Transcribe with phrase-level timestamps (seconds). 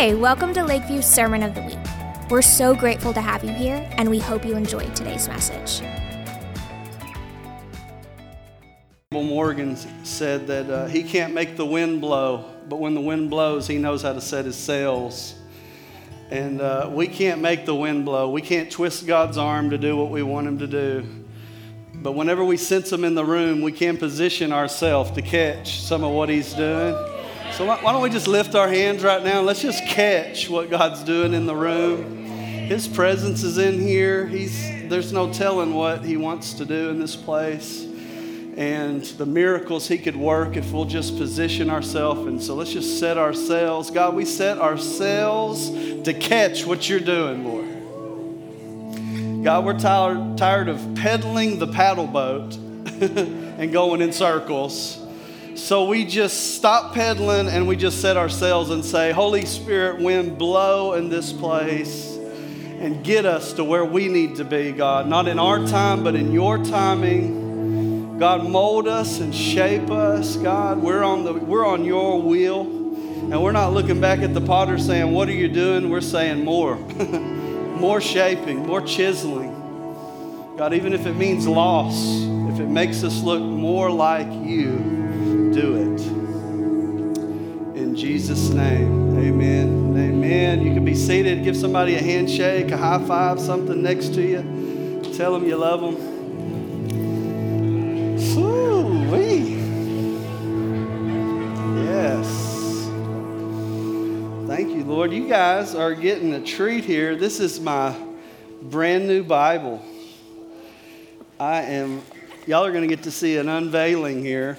[0.00, 1.76] Hey, welcome to Lakeview's Sermon of the Week.
[2.30, 5.82] We're so grateful to have you here, and we hope you enjoyed today's message.
[9.12, 13.66] Morgan said that uh, he can't make the wind blow, but when the wind blows,
[13.66, 15.34] he knows how to set his sails.
[16.30, 18.30] And uh, we can't make the wind blow.
[18.30, 21.04] We can't twist God's arm to do what we want Him to do.
[21.96, 26.02] But whenever we sense Him in the room, we can position ourselves to catch some
[26.02, 26.96] of what He's doing.
[27.60, 31.02] So why don't we just lift our hands right now let's just catch what God's
[31.02, 32.24] doing in the room.
[32.24, 34.26] His presence is in here.
[34.26, 37.84] He's, there's no telling what He wants to do in this place
[38.56, 42.26] and the miracles He could work if we'll just position ourselves.
[42.26, 43.90] And so let's just set ourselves.
[43.90, 47.66] God, we set ourselves to catch what you're doing, Lord.
[49.44, 52.54] God, we're tired, tired of pedaling the paddle boat
[53.00, 54.99] and going in circles.
[55.60, 60.38] So we just stop pedaling and we just set ourselves and say, Holy Spirit, wind,
[60.38, 65.06] blow in this place and get us to where we need to be, God.
[65.06, 68.18] Not in our time, but in your timing.
[68.18, 70.78] God, mold us and shape us, God.
[70.78, 72.62] We're on, the, we're on your wheel.
[72.62, 75.90] And we're not looking back at the potter saying, What are you doing?
[75.90, 76.76] We're saying more.
[76.76, 79.54] more shaping, more chiseling.
[80.56, 81.94] God, even if it means loss,
[82.52, 84.99] if it makes us look more like you
[85.52, 86.00] do it.
[87.76, 89.96] In Jesus' name, amen.
[89.96, 90.62] Amen.
[90.62, 91.42] You can be seated.
[91.44, 94.42] Give somebody a handshake, a high five, something next to you.
[95.14, 95.96] Tell them you love them.
[98.36, 99.56] Woo-wee.
[101.82, 102.26] Yes.
[104.46, 105.12] Thank you, Lord.
[105.12, 107.16] You guys are getting a treat here.
[107.16, 107.94] This is my
[108.62, 109.82] brand new Bible.
[111.38, 112.02] I am,
[112.46, 114.58] y'all are going to get to see an unveiling here.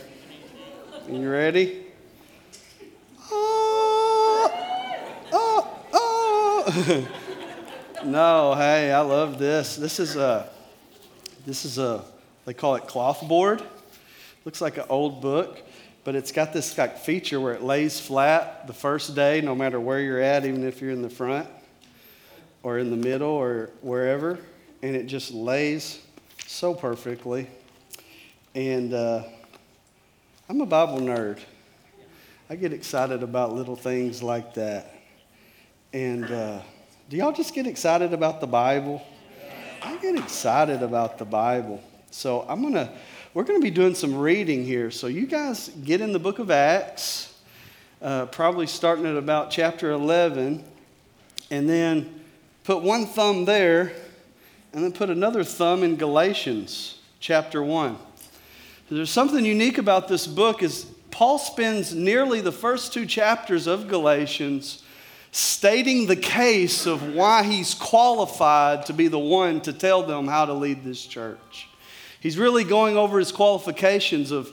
[1.12, 1.84] You ready?
[3.30, 4.50] Oh,
[5.34, 7.08] oh, oh.
[8.06, 9.76] no, hey, I love this.
[9.76, 10.48] This is a,
[11.46, 12.06] this is a,
[12.46, 13.62] they call it cloth board.
[14.46, 15.62] Looks like an old book,
[16.06, 19.82] but it's got this like feature where it lays flat the first day, no matter
[19.82, 21.46] where you're at, even if you're in the front
[22.64, 24.40] or in the middle or wherever,
[24.82, 26.00] and it just lays
[26.48, 27.48] so perfectly.
[28.56, 29.24] And uh,
[30.52, 31.40] I'm a Bible nerd.
[32.50, 34.94] I get excited about little things like that.
[35.94, 36.60] And uh,
[37.08, 39.02] do y'all just get excited about the Bible?
[39.82, 41.82] I get excited about the Bible.
[42.10, 42.92] So I'm gonna,
[43.34, 44.92] we're gonna be doing some reading here.
[44.92, 47.34] So you guys get in the book of Acts,
[48.02, 50.66] uh, probably starting at about chapter 11,
[51.50, 52.20] and then
[52.66, 53.94] put one thumb there,
[54.74, 57.98] and then put another thumb in Galatians chapter 1.
[58.92, 63.88] There's something unique about this book is Paul spends nearly the first two chapters of
[63.88, 64.84] Galatians
[65.32, 70.44] stating the case of why he's qualified to be the one to tell them how
[70.44, 71.70] to lead this church.
[72.20, 74.50] He's really going over his qualifications of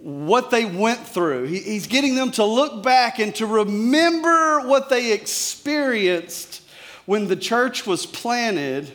[0.00, 1.44] what they went through.
[1.48, 6.62] He's getting them to look back and to remember what they experienced
[7.04, 8.90] when the church was planted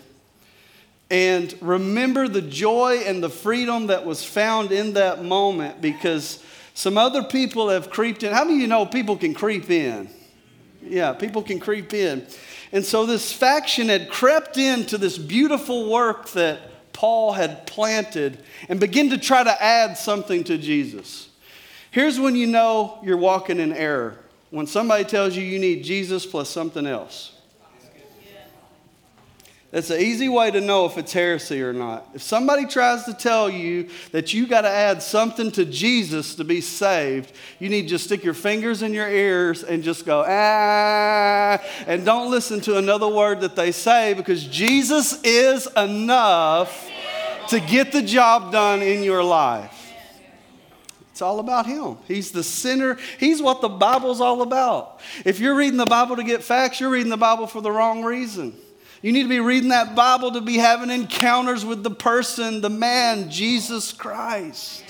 [1.10, 6.44] and remember the joy and the freedom that was found in that moment because
[6.74, 8.32] some other people have creeped in.
[8.32, 10.10] How many of you know people can creep in?
[10.82, 12.26] Yeah, people can creep in.
[12.72, 16.60] And so this faction had crept into this beautiful work that
[16.94, 21.30] Paul had planted and begin to try to add something to Jesus.
[21.92, 24.18] Here's when you know you're walking in error
[24.52, 27.34] when somebody tells you you need Jesus plus something else.
[29.72, 32.10] That's an easy way to know if it's heresy or not.
[32.16, 36.44] If somebody tries to tell you that you got to add something to Jesus to
[36.44, 40.26] be saved, you need to just stick your fingers in your ears and just go,
[40.28, 46.90] ah, and don't listen to another word that they say because Jesus is enough
[47.50, 49.76] to get the job done in your life.
[51.12, 51.98] It's all about Him.
[52.08, 52.98] He's the center.
[53.20, 55.00] He's what the Bible's all about.
[55.26, 58.04] If you're reading the Bible to get facts, you're reading the Bible for the wrong
[58.04, 58.56] reason.
[59.02, 62.70] You need to be reading that Bible to be having encounters with the person, the
[62.70, 64.84] man, Jesus Christ.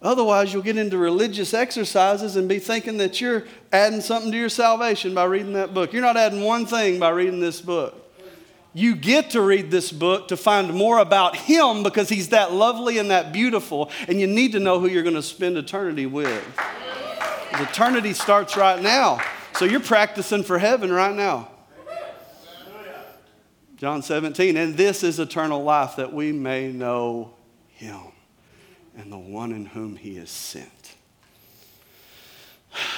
[0.00, 4.48] Otherwise, you'll get into religious exercises and be thinking that you're adding something to your
[4.48, 5.92] salvation by reading that book.
[5.92, 7.98] You're not adding one thing by reading this book.
[8.74, 12.98] You get to read this book to find more about Him because He's that lovely
[12.98, 16.42] and that beautiful, and you need to know who you're going to spend eternity with.
[17.54, 19.20] Eternity starts right now.
[19.54, 21.51] So you're practicing for heaven right now.
[23.82, 27.32] John 17, and this is eternal life, that we may know
[27.70, 27.98] him
[28.96, 30.94] and the one in whom he is sent.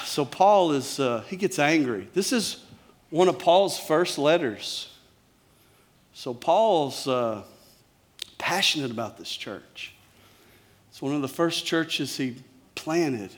[0.04, 2.06] so Paul is, uh, he gets angry.
[2.12, 2.66] This is
[3.08, 4.92] one of Paul's first letters.
[6.12, 7.44] So Paul's uh,
[8.36, 9.94] passionate about this church.
[10.90, 12.36] It's one of the first churches he
[12.74, 13.30] planted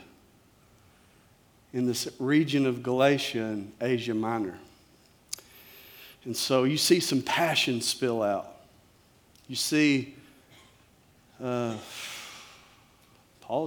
[1.72, 4.58] in this region of Galatia and Asia Minor.
[6.26, 8.56] And so you see some passion spill out.
[9.46, 10.17] You see,
[11.40, 11.76] uh,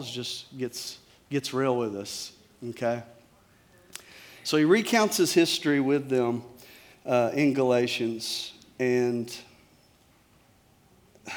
[0.03, 0.97] just gets,
[1.29, 2.33] gets real with us,
[2.71, 3.01] okay?
[4.43, 6.43] So he recounts his history with them
[7.05, 9.33] uh, in Galatians, and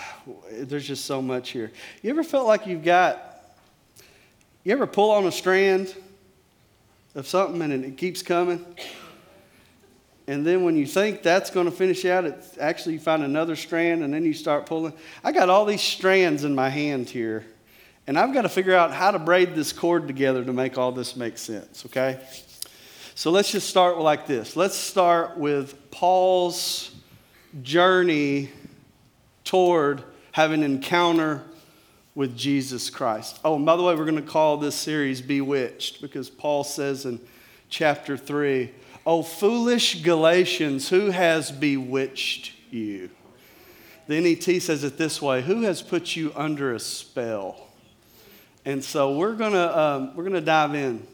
[0.51, 1.71] there's just so much here.
[2.03, 3.55] You ever felt like you've got,
[4.65, 5.95] you ever pull on a strand
[7.15, 8.67] of something and it keeps coming?
[10.27, 13.57] And then when you think that's going to finish out, it's actually you find another
[13.57, 14.93] strand and then you start pulling.
[15.25, 17.45] I got all these strands in my hand here,
[18.07, 20.93] and I've got to figure out how to braid this cord together to make all
[20.93, 22.21] this make sense, okay?
[23.15, 24.57] So let's just start like this.
[24.57, 26.93] Let's start with Paul's
[27.63, 28.51] journey
[29.45, 31.43] toward having an encounter
[32.15, 33.39] with Jesus Christ.
[33.45, 37.07] Oh, and by the way, we're going to call this series Bewitched because Paul says
[37.07, 37.21] in
[37.69, 38.71] chapter 3,
[39.05, 43.11] Oh, foolish Galatians, who has bewitched you?
[44.07, 47.69] The NET says it this way Who has put you under a spell?
[48.65, 51.05] And so we're going to um, we're going to dive in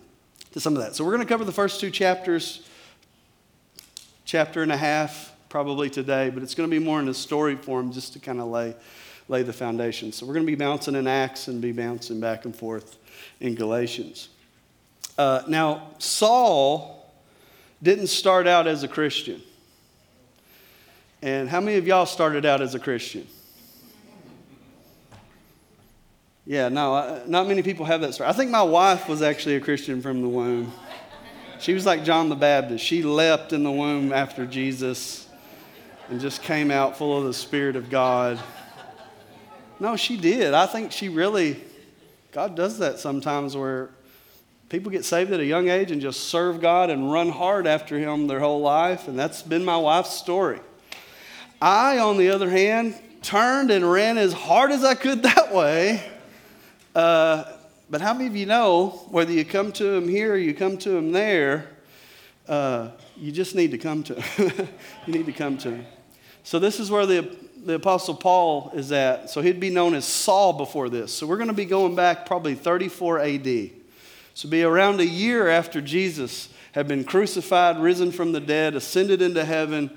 [0.53, 0.97] to some of that.
[0.97, 2.69] So we're going to cover the first two chapters,
[4.25, 7.57] chapter and a half probably today, but it's going to be more in a story
[7.57, 8.75] form just to kind of lay,
[9.29, 10.13] lay the foundation.
[10.13, 12.99] So we're going to be bouncing in Acts and be bouncing back and forth
[13.41, 14.29] in Galatians.
[15.17, 16.98] Uh, now, Saul
[17.83, 19.41] didn't start out as a Christian.
[21.23, 23.27] And how many of y'all started out as a Christian?
[26.47, 28.31] Yeah, no, not many people have that story.
[28.31, 30.73] I think my wife was actually a Christian from the womb.
[31.59, 32.85] She was like John the Baptist.
[32.85, 35.29] She leapt in the womb after Jesus
[36.09, 38.39] and just came out full of the Spirit of God.
[39.79, 40.55] No, she did.
[40.55, 41.63] I think she really,
[42.33, 43.91] God does that sometimes where
[44.69, 47.99] people get saved at a young age and just serve God and run hard after
[47.99, 49.09] Him their whole life.
[49.09, 50.61] And that's been my wife's story.
[51.61, 56.03] I, on the other hand, turned and ran as hard as I could that way.
[56.95, 57.45] Uh,
[57.91, 60.77] but how many of you know whether you come to Him here or you come
[60.79, 61.69] to Him there,
[62.47, 64.69] uh, you just need to come to Him.
[65.07, 65.87] you need to come to Him.
[66.45, 69.31] So this is where the, the Apostle Paul is at.
[69.31, 71.13] So he'd be known as Saul before this.
[71.13, 73.71] So we're going to be going back probably 34 AD.
[74.39, 79.21] So be around a year after Jesus had been crucified, risen from the dead, ascended
[79.21, 79.91] into heaven,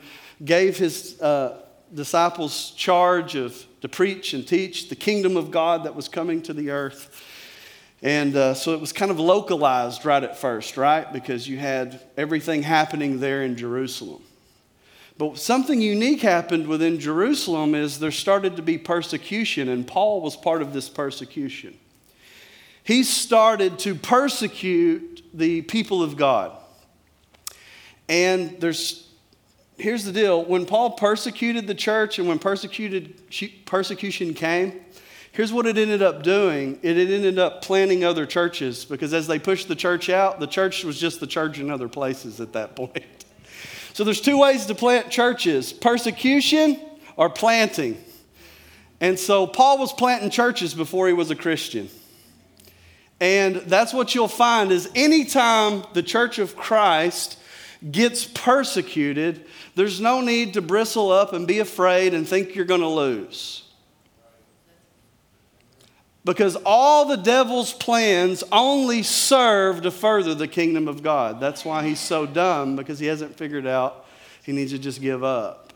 [0.43, 1.61] gave his uh,
[1.93, 6.53] disciples charge of to preach and teach the kingdom of God that was coming to
[6.53, 7.23] the earth.
[8.01, 11.13] And uh, so it was kind of localized right at first, right?
[11.13, 14.23] Because you had everything happening there in Jerusalem.
[15.19, 20.35] But something unique happened within Jerusalem is there started to be persecution, and Paul was
[20.35, 21.77] part of this persecution.
[22.83, 26.57] He started to persecute the people of God.
[28.09, 29.07] And there's
[29.77, 33.21] here's the deal when Paul persecuted the church and when persecuted
[33.65, 34.79] persecution came,
[35.31, 39.39] here's what it ended up doing it ended up planting other churches because as they
[39.39, 42.75] pushed the church out, the church was just the church in other places at that
[42.75, 43.03] point.
[43.93, 46.79] So there's two ways to plant churches persecution
[47.17, 48.01] or planting.
[48.99, 51.89] And so Paul was planting churches before he was a Christian.
[53.21, 57.37] And that's what you'll find is anytime the church of Christ
[57.91, 62.81] gets persecuted, there's no need to bristle up and be afraid and think you're going
[62.81, 63.63] to lose.
[66.25, 71.39] Because all the devil's plans only serve to further the kingdom of God.
[71.39, 74.05] That's why he's so dumb, because he hasn't figured out
[74.43, 75.73] he needs to just give up.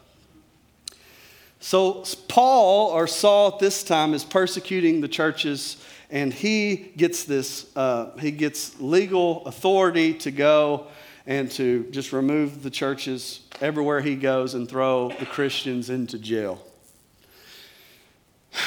[1.59, 5.77] So, Paul, or Saul at this time, is persecuting the churches,
[6.09, 10.87] and he gets this, uh, he gets legal authority to go
[11.25, 16.61] and to just remove the churches everywhere he goes and throw the Christians into jail.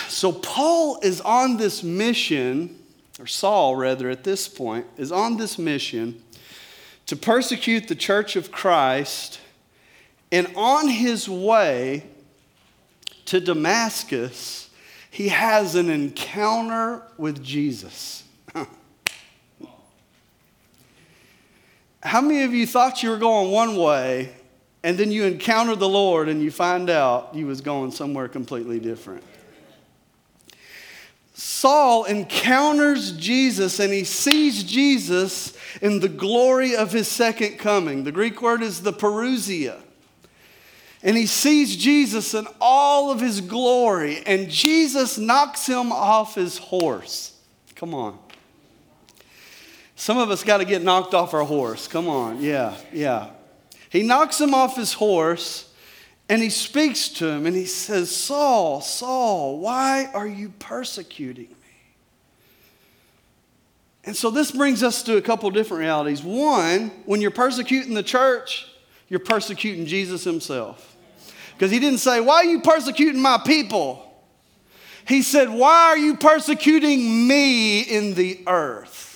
[0.08, 2.78] So Paul is on this mission,
[3.18, 6.22] or Saul rather at this point, is on this mission
[7.06, 9.40] to persecute the church of Christ.
[10.30, 12.04] And on his way
[13.26, 14.67] to Damascus,
[15.10, 18.24] he has an encounter with Jesus.
[22.02, 24.32] How many of you thought you were going one way
[24.84, 28.78] and then you encounter the Lord and you find out you was going somewhere completely
[28.78, 29.24] different?
[31.34, 38.04] Saul encounters Jesus and he sees Jesus in the glory of his second coming.
[38.04, 39.80] The Greek word is the parousia.
[41.02, 46.58] And he sees Jesus in all of his glory, and Jesus knocks him off his
[46.58, 47.36] horse.
[47.76, 48.18] Come on.
[49.98, 51.88] Some of us got to get knocked off our horse.
[51.88, 52.40] Come on.
[52.40, 53.30] Yeah, yeah.
[53.90, 55.68] He knocks him off his horse
[56.28, 61.56] and he speaks to him and he says, Saul, Saul, why are you persecuting me?
[64.04, 66.22] And so this brings us to a couple different realities.
[66.22, 68.67] One, when you're persecuting the church,
[69.08, 70.96] you're persecuting Jesus himself.
[71.54, 74.04] Because he didn't say, Why are you persecuting my people?
[75.06, 79.08] He said, Why are you persecuting me in the earth?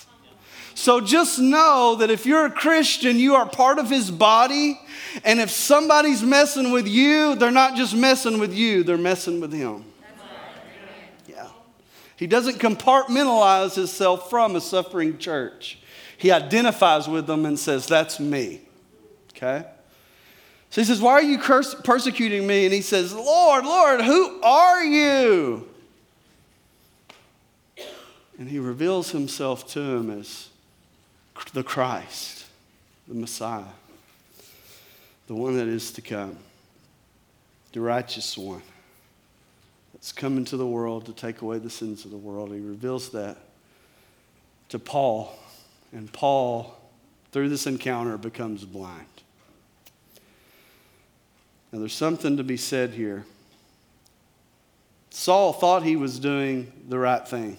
[0.75, 4.80] So just know that if you're a Christian, you are part of his body.
[5.22, 9.52] And if somebody's messing with you, they're not just messing with you, they're messing with
[9.52, 9.84] him.
[11.28, 11.49] Yeah.
[12.16, 15.78] He doesn't compartmentalize himself from a suffering church.
[16.16, 18.62] He identifies with them and says, That's me.
[19.37, 19.66] Okay?
[20.72, 22.64] So he says, Why are you curse- persecuting me?
[22.64, 25.68] And he says, Lord, Lord, who are you?
[28.38, 30.48] And he reveals himself to him as
[31.52, 32.46] the Christ,
[33.06, 33.64] the Messiah,
[35.26, 36.38] the one that is to come,
[37.72, 38.62] the righteous one
[39.92, 42.48] that's come into the world to take away the sins of the world.
[42.48, 43.36] He reveals that
[44.70, 45.38] to Paul,
[45.92, 46.74] and Paul,
[47.30, 49.12] through this encounter, becomes blind.
[51.72, 53.24] Now, there's something to be said here.
[55.08, 57.56] Saul thought he was doing the right thing.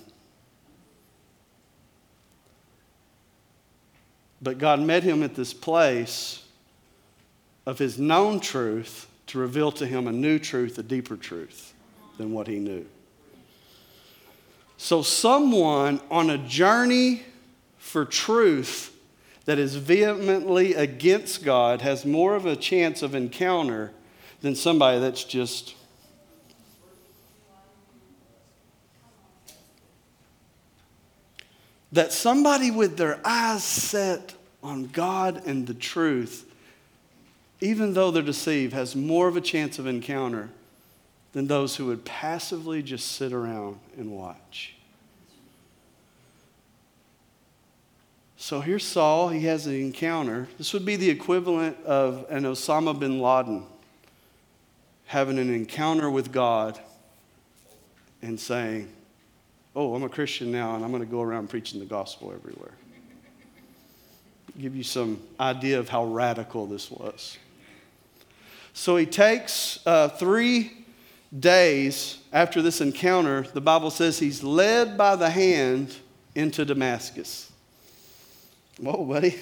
[4.42, 6.44] But God met him at this place
[7.66, 11.74] of his known truth to reveal to him a new truth, a deeper truth
[12.18, 12.86] than what he knew.
[14.78, 17.24] So, someone on a journey
[17.78, 18.94] for truth
[19.46, 23.94] that is vehemently against God has more of a chance of encounter
[24.44, 25.74] than somebody that's just
[31.94, 36.46] that somebody with their eyes set on God and the truth,
[37.62, 40.50] even though they're deceived, has more of a chance of encounter
[41.32, 44.76] than those who would passively just sit around and watch.
[48.36, 49.30] So here's Saul.
[49.30, 50.50] He has an encounter.
[50.58, 53.68] This would be the equivalent of an Osama bin Laden
[55.14, 56.80] having an encounter with God
[58.24, 58.92] and saying,
[59.76, 62.72] oh, I'm a Christian now and I'm going to go around preaching the gospel everywhere.
[64.60, 67.38] Give you some idea of how radical this was.
[68.74, 70.84] So he takes uh, three
[71.40, 75.96] days after this encounter, the Bible says he's led by the hand
[76.34, 77.52] into Damascus.
[78.80, 79.36] Whoa, buddy.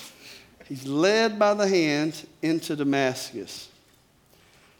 [0.66, 3.68] he's led by the hand into Damascus.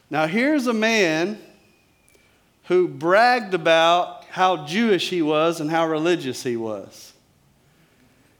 [0.09, 1.39] Now, here's a man
[2.65, 7.13] who bragged about how Jewish he was and how religious he was.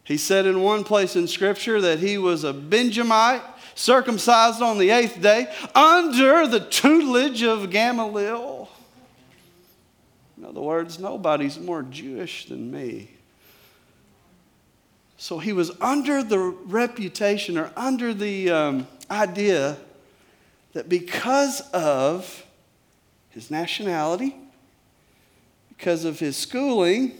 [0.03, 3.41] He said in one place in Scripture that he was a Benjamite,
[3.73, 8.69] circumcised on the eighth day, under the tutelage of Gamaliel.
[10.37, 13.09] In other words, nobody's more Jewish than me.
[15.17, 19.77] So he was under the reputation or under the um, idea
[20.75, 22.45] that because of
[23.29, 24.35] his nationality,
[25.69, 27.13] because of his schooling,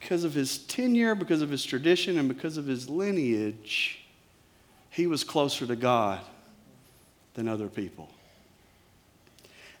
[0.00, 4.00] because of his tenure, because of his tradition, and because of his lineage,
[4.90, 6.18] he was closer to God
[7.34, 8.10] than other people.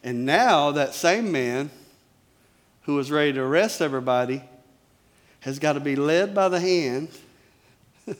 [0.04, 1.68] And now, that same man
[2.82, 4.44] who was ready to arrest everybody
[5.40, 7.08] has got to be led by the hand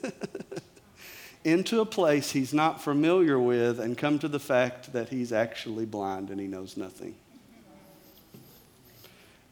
[1.43, 5.85] into a place he's not familiar with and come to the fact that he's actually
[5.85, 7.15] blind and he knows nothing.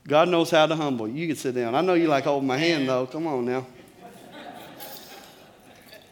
[0.08, 1.28] God knows how to humble you.
[1.28, 1.76] Can sit down.
[1.76, 3.06] I know you like holding my hand, though.
[3.06, 3.66] Come on now.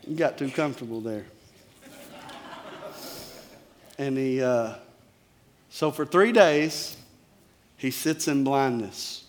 [0.05, 1.25] You got too comfortable there.
[3.98, 4.75] And he, uh,
[5.69, 6.96] so for three days,
[7.75, 9.26] he sits in blindness.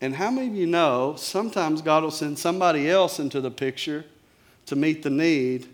[0.00, 4.04] And how many of you know sometimes God will send somebody else into the picture
[4.66, 5.66] to meet the need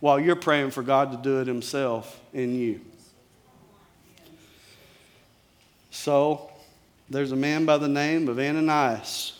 [0.00, 2.80] while you're praying for God to do it Himself in you?
[5.90, 6.50] So
[7.08, 9.38] there's a man by the name of Ananias.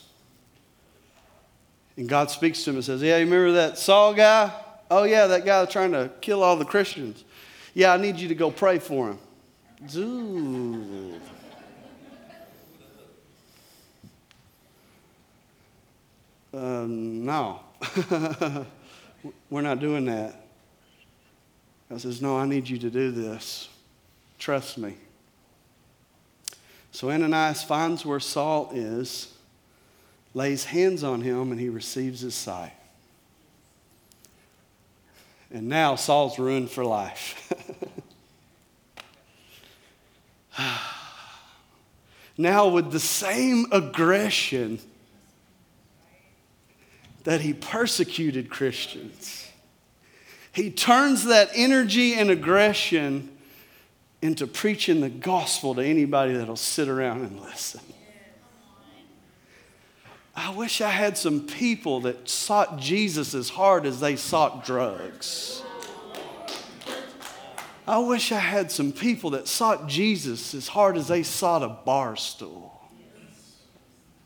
[1.96, 4.52] And God speaks to him and says, Yeah, you remember that Saul guy?
[4.90, 7.24] Oh, yeah, that guy trying to kill all the Christians.
[7.74, 9.18] Yeah, I need you to go pray for him.
[9.96, 11.20] Ooh.
[16.52, 17.60] Uh, no,
[19.50, 20.34] we're not doing that.
[21.88, 23.68] God says, no, I need you to do this.
[24.38, 24.94] Trust me.
[26.92, 29.32] So Ananias finds where Saul is,
[30.34, 32.72] lays hands on him, and he receives his sight.
[35.52, 37.52] And now Saul's ruined for life.
[42.38, 44.78] now, with the same aggression
[47.24, 49.48] that he persecuted Christians,
[50.52, 53.36] he turns that energy and aggression
[54.22, 57.80] into preaching the gospel to anybody that'll sit around and listen.
[60.34, 65.62] I wish I had some people that sought Jesus as hard as they sought drugs.
[67.86, 71.68] I wish I had some people that sought Jesus as hard as they sought a
[71.68, 72.69] bar stool.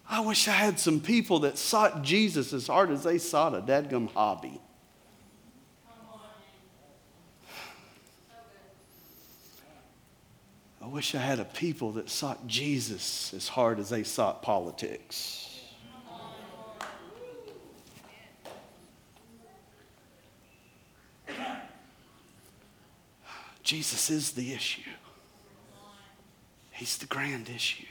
[0.08, 3.61] I wish I had some people that sought Jesus as hard as they sought a
[3.61, 4.61] dadgum hobby.
[10.82, 15.50] I wish I had a people that sought Jesus as hard as they sought politics.
[23.62, 24.82] Jesus is the issue.
[26.70, 27.87] He's the grand issue.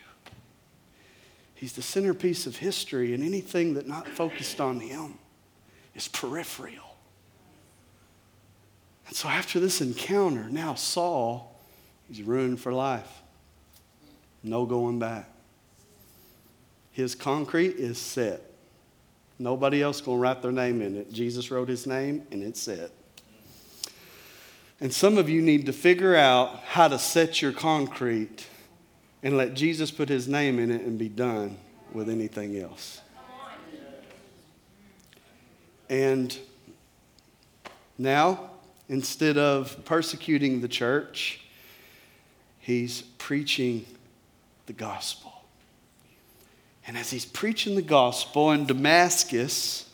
[1.64, 5.18] He's the centerpiece of history, and anything that not focused on him
[5.96, 6.98] is peripheral.
[9.08, 11.58] And so after this encounter, now Saul,
[12.10, 13.22] he's ruined for life.
[14.44, 15.30] No going back.
[16.92, 18.42] His concrete is set.
[19.40, 21.14] Nobody else gonna write their name in it.
[21.14, 22.92] Jesus wrote his name, and it's set.
[24.82, 28.48] And some of you need to figure out how to set your concrete
[29.24, 31.58] and let Jesus put his name in it and be done
[31.94, 33.00] with anything else.
[35.90, 36.38] And
[37.98, 38.50] now,
[38.90, 41.40] instead of persecuting the church,
[42.60, 43.86] he's preaching
[44.66, 45.32] the gospel.
[46.86, 49.90] And as he's preaching the gospel in Damascus,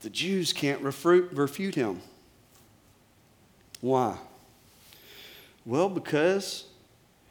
[0.00, 2.02] the Jews can't refute him.
[3.80, 4.18] Why?
[5.64, 6.64] Well, because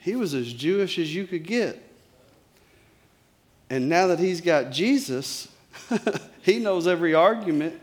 [0.02, 1.82] he was as Jewish as you could get.
[3.70, 5.48] And now that he's got Jesus,
[6.42, 7.80] he knows every argument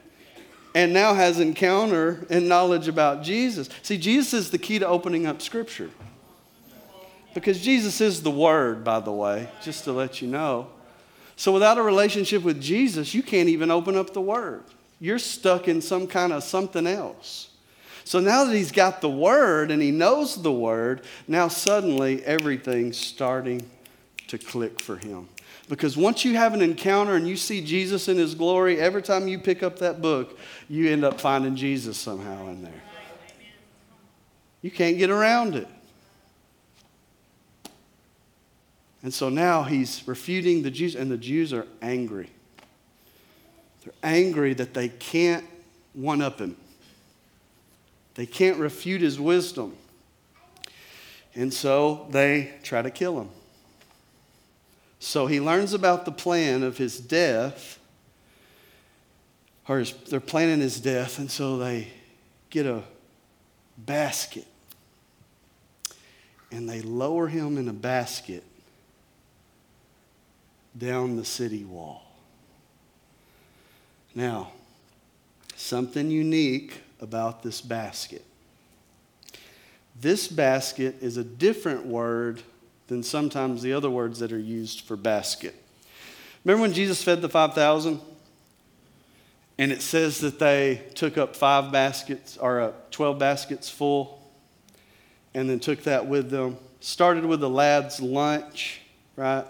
[0.75, 3.69] and now has encounter and knowledge about Jesus.
[3.83, 5.91] See, Jesus is the key to opening up Scripture.
[7.35, 10.69] Because Jesus is the Word, by the way, just to let you know.
[11.37, 14.65] So without a relationship with Jesus, you can't even open up the Word.
[15.01, 17.51] You're stuck in some kind of something else.
[18.09, 22.97] So now that he's got the word and he knows the word, now suddenly everything's
[22.97, 23.69] starting
[24.29, 25.29] to click for him.
[25.69, 29.29] Because once you have an encounter and you see Jesus in his glory, every time
[29.29, 30.39] you pick up that book,
[30.71, 32.83] you end up finding Jesus somehow in there.
[34.63, 35.69] You can't get around it.
[39.03, 42.31] And so now he's refuting the Jews, and the Jews are angry.
[43.85, 45.45] They're angry that they can't
[45.93, 46.57] one up him.
[48.19, 49.77] They can't refute his wisdom.
[51.37, 53.29] And so they try to kill him.
[54.99, 57.79] So he learns about the plan of his death,
[59.69, 61.93] or his, they're planning his death, and so they
[62.51, 62.83] get a
[63.77, 64.49] basket
[66.51, 68.43] and they lower him in a basket
[70.77, 72.03] down the city wall.
[74.13, 74.51] Now,
[75.55, 78.25] something unique about this basket.
[80.01, 82.43] This basket is a different word
[82.87, 85.55] than sometimes the other words that are used for basket.
[86.45, 88.01] Remember when Jesus fed the 5,000?
[89.59, 94.23] And it says that they took up five baskets, or uh, 12 baskets full,
[95.35, 96.57] and then took that with them.
[96.79, 98.81] Started with the lad's lunch,
[99.17, 99.45] right?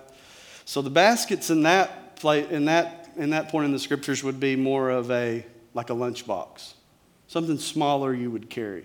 [0.64, 4.56] So the baskets in that, in that, in that point in the scriptures would be
[4.56, 6.72] more of a, like a lunchbox
[7.28, 8.84] something smaller you would carry.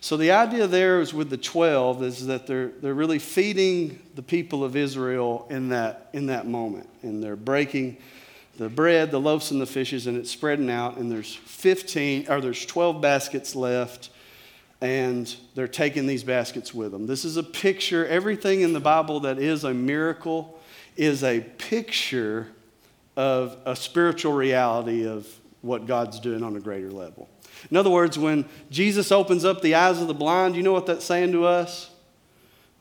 [0.00, 4.22] So the idea there is with the 12 is that they're, they're really feeding the
[4.22, 6.88] people of Israel in that, in that moment.
[7.02, 7.96] And they're breaking
[8.58, 10.96] the bread, the loaves, and the fishes, and it's spreading out.
[10.96, 14.10] And there's 15, or there's 12 baskets left,
[14.80, 17.06] and they're taking these baskets with them.
[17.06, 18.06] This is a picture.
[18.06, 20.60] Everything in the Bible that is a miracle
[20.96, 22.48] is a picture
[23.16, 25.28] of a spiritual reality of
[25.62, 27.28] what God's doing on a greater level.
[27.70, 30.86] In other words, when Jesus opens up the eyes of the blind, you know what
[30.86, 31.90] that's saying to us?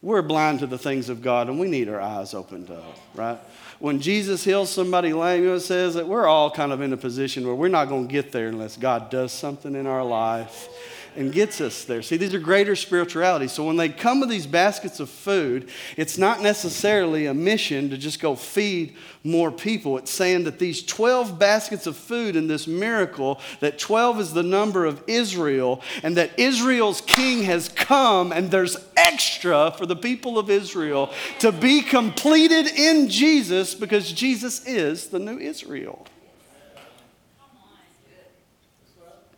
[0.02, 3.40] we're blind to the things of God and we need our eyes opened up, right?
[3.80, 6.94] When Jesus heals somebody lame, you know, it says that we're all kind of in
[6.94, 10.04] a position where we're not going to get there unless God does something in our
[10.04, 10.70] life
[11.18, 12.04] and gets us there.
[12.04, 13.48] See, these are greater spirituality.
[13.48, 17.98] So when they come with these baskets of food, it's not necessarily a mission to
[17.98, 19.98] just go feed more people.
[19.98, 24.44] It's saying that these 12 baskets of food in this miracle, that 12 is the
[24.44, 30.38] number of Israel, and that Israel's king has come, and there's extra for the people
[30.38, 36.06] of Israel to be completed in Jesus because Jesus is the new Israel.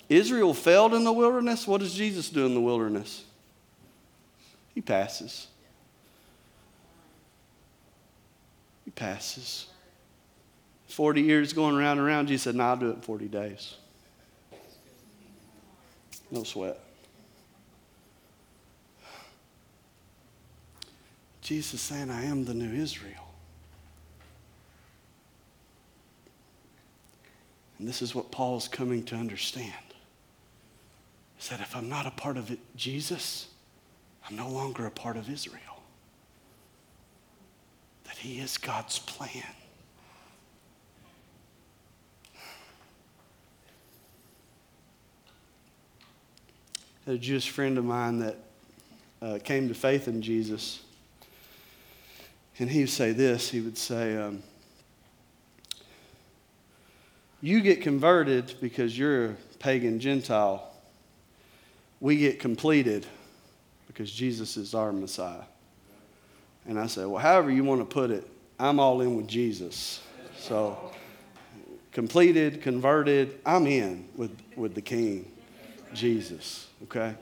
[0.10, 1.68] Israel failed in the wilderness.
[1.68, 3.24] What does Jesus do in the wilderness?
[4.74, 5.48] He passes.
[8.86, 9.68] He passes.
[10.88, 13.28] 40 years going around and around, Jesus said, No, nah, I'll do it in 40
[13.28, 13.76] days.
[16.32, 16.80] No sweat.
[21.42, 23.14] Jesus saying, I am the new Israel.
[27.78, 29.74] And this is what Paul's coming to understand
[31.48, 33.48] that if I'm not a part of it, Jesus,
[34.28, 35.62] I'm no longer a part of Israel.
[38.04, 39.44] That He is God's plan.
[47.10, 48.38] a Jewish friend of mine that
[49.20, 50.84] uh, came to faith in Jesus,
[52.60, 54.44] and he would say this he would say, um,
[57.42, 60.69] You get converted because you're a pagan Gentile
[62.02, 63.06] we get completed
[63.88, 65.44] because Jesus is our Messiah.
[66.68, 70.02] And I say, well, however you want to put it, I'm all in with Jesus.
[70.38, 70.92] So,
[71.92, 75.30] completed, converted, I'm in with, with the King,
[75.94, 77.16] Jesus, okay?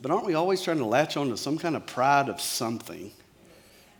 [0.00, 3.12] But aren't we always trying to latch on to some kind of pride of something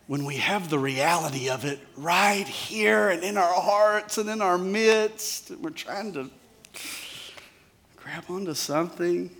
[0.06, 4.42] when we have the reality of it right here and in our hearts and in
[4.42, 5.50] our midst?
[5.50, 6.30] We're trying to
[7.96, 9.30] grab onto something.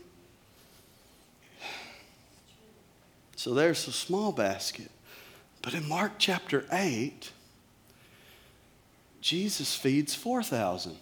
[3.37, 4.91] So there's a small basket.
[5.63, 7.31] But in Mark chapter 8,
[9.21, 10.97] Jesus feeds 4,000.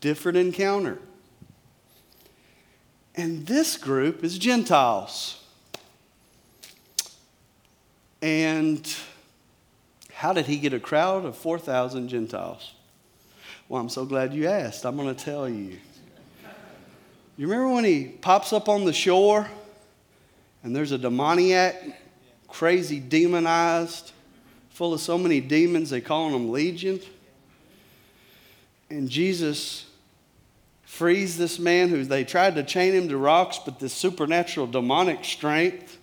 [0.00, 0.98] Different encounter.
[3.14, 5.42] And this group is Gentiles.
[8.22, 8.92] And
[10.12, 12.72] how did he get a crowd of 4,000 Gentiles?
[13.74, 14.86] Well, I'm so glad you asked.
[14.86, 15.76] I'm going to tell you.
[17.36, 19.48] You remember when he pops up on the shore
[20.62, 21.74] and there's a demoniac,
[22.46, 24.12] crazy, demonized,
[24.70, 27.00] full of so many demons, they call him Legion?
[28.90, 29.86] And Jesus
[30.84, 35.24] frees this man who they tried to chain him to rocks, but this supernatural demonic
[35.24, 35.98] strength.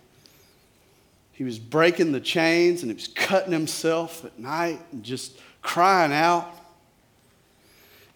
[1.32, 6.12] He was breaking the chains and he was cutting himself at night and just crying
[6.12, 6.58] out.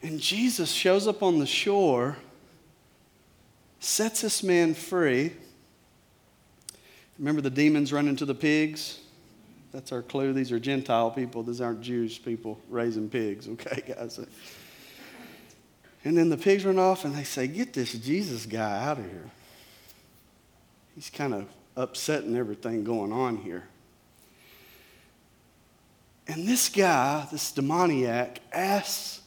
[0.07, 2.17] And Jesus shows up on the shore,
[3.81, 5.33] sets this man free.
[7.19, 9.01] Remember the demons running to the pigs?
[9.73, 10.33] That's our clue.
[10.33, 11.43] These are Gentile people.
[11.43, 14.21] These aren't Jewish people raising pigs, okay, guys?
[16.05, 19.05] And then the pigs run off and they say, Get this Jesus guy out of
[19.07, 19.29] here.
[20.95, 23.65] He's kind of upsetting everything going on here.
[26.29, 29.23] And this guy, this demoniac, asks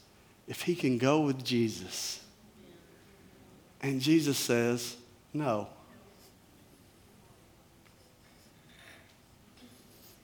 [0.50, 2.20] if he can go with Jesus.
[3.80, 4.98] And Jesus says,
[5.32, 5.70] No.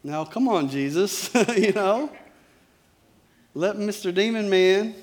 [0.03, 2.11] Now, come on, Jesus, you know.
[3.53, 4.13] Let Mr.
[4.13, 4.93] Demon Man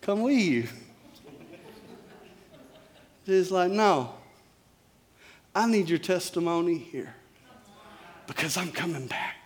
[0.00, 0.68] come with you.
[3.26, 4.12] Jesus like, no.
[5.54, 7.14] I need your testimony here
[8.26, 9.37] because I'm coming back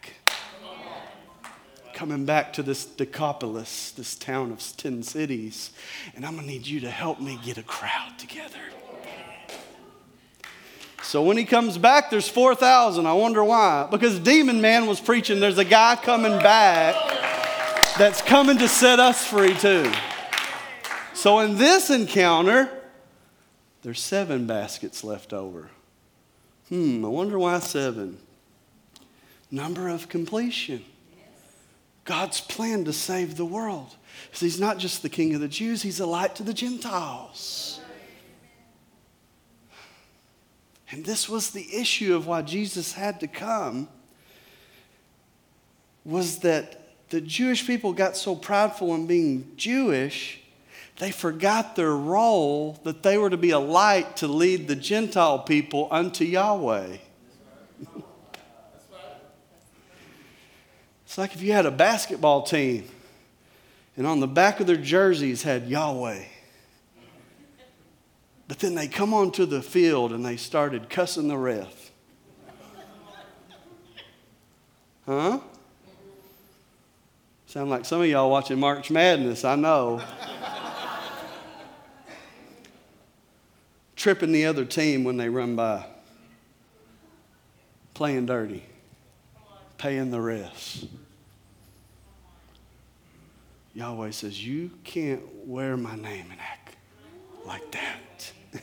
[2.03, 5.71] coming back to this Decapolis, this town of 10 cities,
[6.17, 8.59] and I'm going to need you to help me get a crowd together.
[11.01, 13.07] So when he comes back, there's 4,000.
[13.07, 13.87] I wonder why.
[13.89, 16.97] Because Demon Man was preaching, there's a guy coming back
[17.97, 19.89] that's coming to set us free too.
[21.15, 22.69] So in this encounter,
[23.83, 25.71] there's seven baskets left over.
[26.69, 28.19] Hmm, I wonder why seven.
[29.53, 30.85] Number of completion.
[32.05, 33.97] God's plan to save the world.
[34.33, 37.81] So he's not just the king of the Jews, he's a light to the Gentiles.
[40.91, 43.89] And this was the issue of why Jesus had to come
[46.05, 50.43] was that the Jewish people got so prideful in being Jewish
[50.99, 55.39] they forgot their role that they were to be a light to lead the Gentile
[55.41, 56.99] people unto Yahweh.
[61.13, 62.89] It's like if you had a basketball team
[63.99, 66.25] and on the back of their jerseys had Yahweh.
[68.49, 71.91] But then they come onto the field and they started cussing the ref.
[75.05, 75.41] Huh?
[77.45, 80.01] Sound like some of y'all watching March Madness, I know.
[83.97, 85.85] Tripping the other team when they run by.
[87.93, 88.65] Playing dirty.
[89.77, 90.89] Paying the refs.
[93.75, 96.77] Yahweh says, You can't wear my name and act
[97.47, 98.33] like that.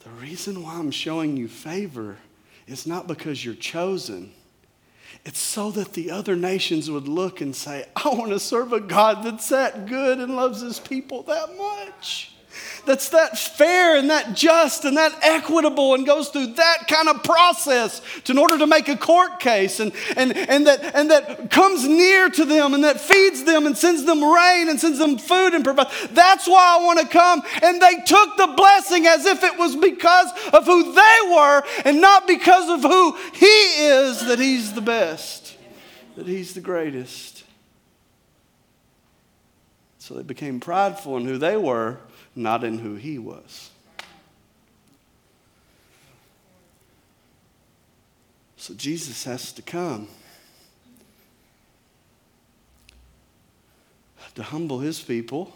[0.00, 2.18] the reason why I'm showing you favor
[2.66, 4.32] is not because you're chosen.
[5.24, 8.80] It's so that the other nations would look and say, I want to serve a
[8.80, 12.34] God that's that good and loves his people that much
[12.86, 17.22] that's that fair and that just and that equitable and goes through that kind of
[17.22, 21.50] process to, in order to make a court case and, and, and, that, and that
[21.50, 25.18] comes near to them and that feeds them and sends them rain and sends them
[25.18, 25.90] food and provides.
[26.10, 27.42] That's why I want to come.
[27.62, 32.00] And they took the blessing as if it was because of who they were and
[32.00, 35.56] not because of who He is that He's the best,
[36.16, 37.44] that He's the greatest.
[39.98, 41.98] So they became prideful in who they were
[42.34, 43.70] not in who he was.
[48.56, 50.08] So Jesus has to come
[54.34, 55.52] to humble his people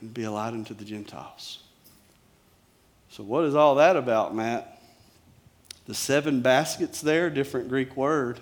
[0.00, 1.62] and be a light unto the Gentiles.
[3.10, 4.80] So, what is all that about, Matt?
[5.86, 8.40] The seven baskets there, different Greek word.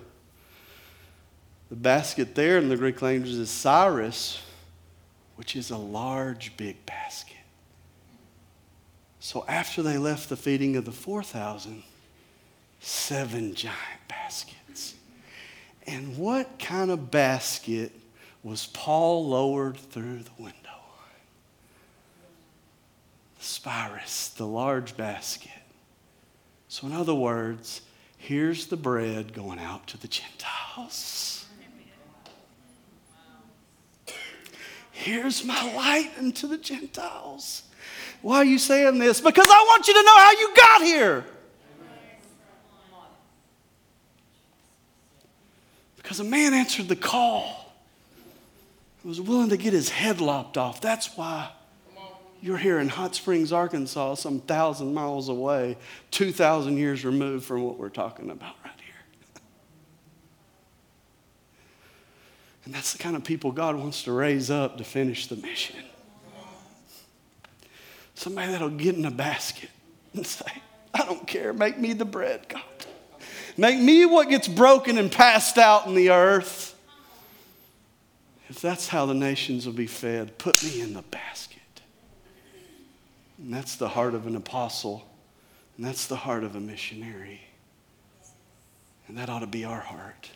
[1.71, 4.41] The basket there in the Greek language is charis,
[5.37, 7.37] which is a large, big basket.
[9.21, 11.83] So after they left the feeding of the 4,000,
[12.81, 13.77] seven giant
[14.09, 14.95] baskets.
[15.87, 17.93] And what kind of basket
[18.43, 20.55] was Paul lowered through the window?
[23.39, 25.51] The spyris, the large basket.
[26.69, 27.83] So, in other words,
[28.19, 31.46] here's the bread going out to the Gentiles.
[34.97, 37.65] Here's my light unto the Gentiles.
[38.23, 39.21] Why are you saying this?
[39.21, 41.25] Because I want you to know how you got here.
[45.99, 47.75] Because a man answered the call.
[49.03, 50.81] He was willing to get his head lopped off.
[50.81, 51.51] That's why
[52.41, 55.77] you're here in Hot Springs, Arkansas, some thousand miles away,
[56.11, 58.77] 2,000 years removed from what we're talking about right
[62.67, 65.77] And that's the kind of people God wants to raise up to finish the mission.
[68.17, 69.71] Somebody that'll get in a basket
[70.13, 70.51] and say,
[70.93, 72.63] I don't care, make me the bread, God.
[73.57, 76.77] Make me what gets broken and passed out in the earth.
[78.49, 81.61] If that's how the nations will be fed, put me in the basket.
[83.39, 85.07] And that's the heart of an apostle,
[85.77, 87.43] and that's the heart of a missionary.
[89.07, 90.31] And that ought to be our heart.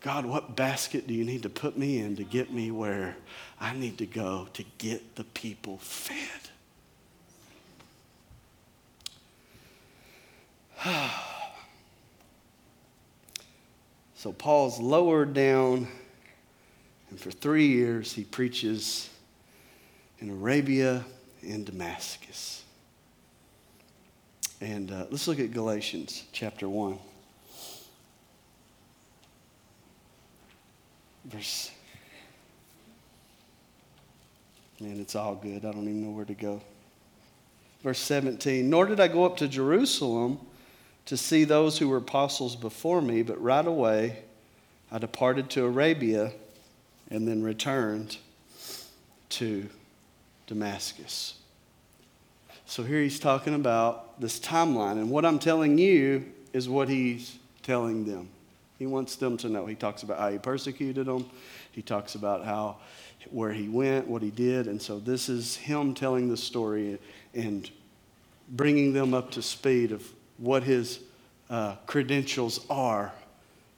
[0.00, 3.16] God, what basket do you need to put me in to get me where
[3.60, 6.16] I need to go to get the people fed?
[14.14, 15.86] so Paul's lowered down,
[17.10, 19.10] and for three years he preaches
[20.20, 21.04] in Arabia
[21.42, 22.64] and Damascus.
[24.62, 26.98] And uh, let's look at Galatians chapter 1.
[31.40, 31.70] Verse.
[34.78, 35.64] Man, it's all good.
[35.64, 36.60] I don't even know where to go.
[37.82, 40.38] Verse 17 Nor did I go up to Jerusalem
[41.06, 44.18] to see those who were apostles before me, but right away
[44.92, 46.32] I departed to Arabia
[47.10, 48.18] and then returned
[49.30, 49.66] to
[50.46, 51.36] Damascus.
[52.66, 57.38] So here he's talking about this timeline, and what I'm telling you is what he's
[57.62, 58.28] telling them.
[58.80, 59.66] He wants them to know.
[59.66, 61.28] He talks about how he persecuted them.
[61.70, 62.78] He talks about how
[63.28, 66.98] where he went, what he did, and so this is him telling the story
[67.34, 67.70] and
[68.48, 71.00] bringing them up to speed of what his
[71.50, 73.12] uh, credentials are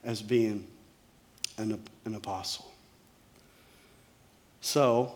[0.04, 0.68] as being
[1.58, 2.70] an, an apostle.
[4.60, 5.12] So,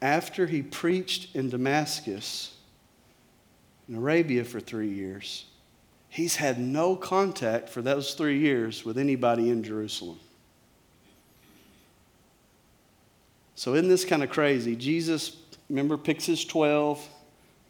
[0.00, 2.54] after he preached in Damascus,
[3.88, 5.46] in Arabia for three years,
[6.08, 10.18] He's had no contact for those three years with anybody in Jerusalem.
[13.54, 14.76] So, isn't this kind of crazy?
[14.76, 15.36] Jesus,
[15.68, 17.06] remember, picks his 12,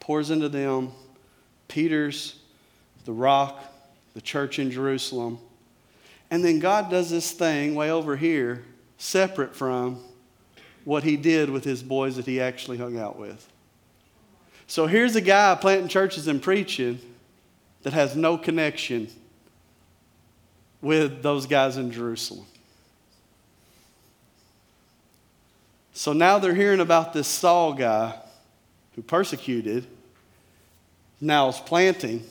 [0.01, 0.93] pours into them.
[1.67, 2.39] Peter's
[3.05, 3.65] the rock,
[4.13, 5.39] the church in Jerusalem.
[6.31, 8.65] And then God does this thing way over here,
[8.99, 9.99] separate from
[10.85, 13.51] what he did with his boys that he actually hung out with.
[14.67, 17.01] So here's a guy planting churches and preaching
[17.83, 19.09] that has no connection
[20.81, 22.47] with those guys in Jerusalem.
[25.93, 28.15] So now they're hearing about this Saul guy
[28.95, 29.87] who persecuted,
[31.21, 32.25] now is planting,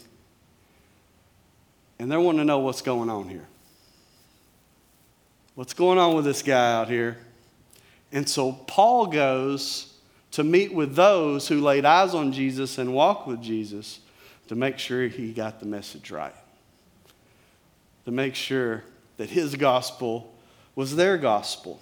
[2.00, 3.46] and they're wanting to know what's going on here.
[5.56, 7.18] What's going on with this guy out here?
[8.12, 9.94] And so Paul goes
[10.32, 14.00] to meet with those who laid eyes on Jesus and walked with Jesus
[14.48, 16.36] to make sure he got the message right,
[18.06, 18.84] to make sure
[19.18, 20.34] that his gospel
[20.76, 21.82] was their gospel.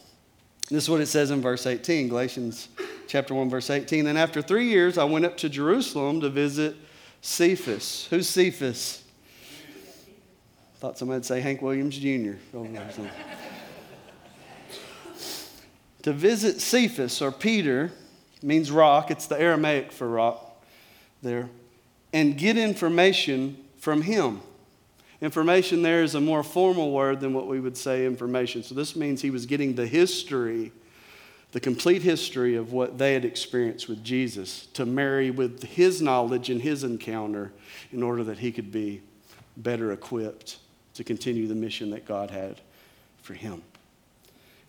[0.70, 2.70] This is what it says in verse 18, Galatians
[3.08, 4.08] chapter 1, verse 18.
[4.08, 6.76] And after three years, I went up to Jerusalem to visit
[7.22, 8.08] Cephas.
[8.10, 9.04] Who's Cephas?
[10.78, 12.34] Thought somebody'd say Hank Williams Jr.
[16.02, 17.92] to visit Cephas or Peter
[18.42, 19.12] means rock.
[19.12, 20.64] It's the Aramaic for rock
[21.22, 21.50] there.
[22.16, 24.40] And get information from him.
[25.20, 28.64] Information there is a more formal word than what we would say information.
[28.64, 30.72] So this means he was getting the history,
[31.52, 36.50] the complete history of what they had experienced with Jesus to marry with his knowledge
[36.50, 37.52] and his encounter
[37.92, 39.02] in order that he could be
[39.58, 40.60] better equipped
[40.94, 42.62] to continue the mission that God had
[43.22, 43.62] for him.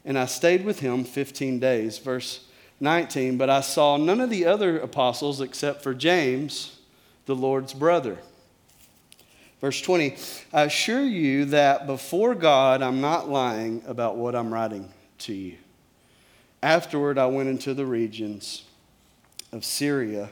[0.04, 1.98] And I stayed with him 15 days.
[1.98, 2.44] Verse
[2.80, 6.75] 19, but I saw none of the other apostles except for James,
[7.26, 8.18] the Lord's brother.
[9.60, 10.16] Verse 20,
[10.52, 15.56] I assure you that before God, I'm not lying about what I'm writing to you.
[16.62, 18.64] Afterward, I went into the regions
[19.52, 20.28] of Syria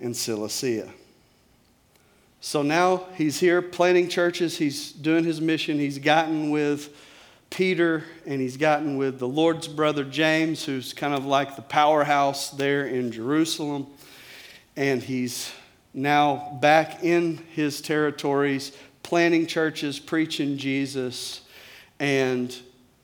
[0.00, 0.90] and Cilicia.
[2.40, 6.96] So now he's here planting churches, he's doing his mission, he's gotten with
[7.50, 12.50] Peter and he's gotten with the Lord's brother James, who's kind of like the powerhouse
[12.50, 13.86] there in Jerusalem.
[14.76, 15.52] And he's
[15.96, 18.70] now back in his territories,
[19.02, 21.40] planting churches, preaching Jesus,
[21.98, 22.54] and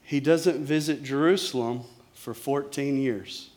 [0.03, 3.49] he doesn't visit Jerusalem for 14 years.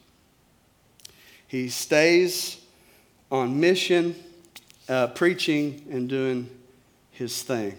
[1.48, 2.62] He stays
[3.30, 4.16] on mission,
[4.88, 6.50] uh, preaching and doing
[7.12, 7.76] his thing.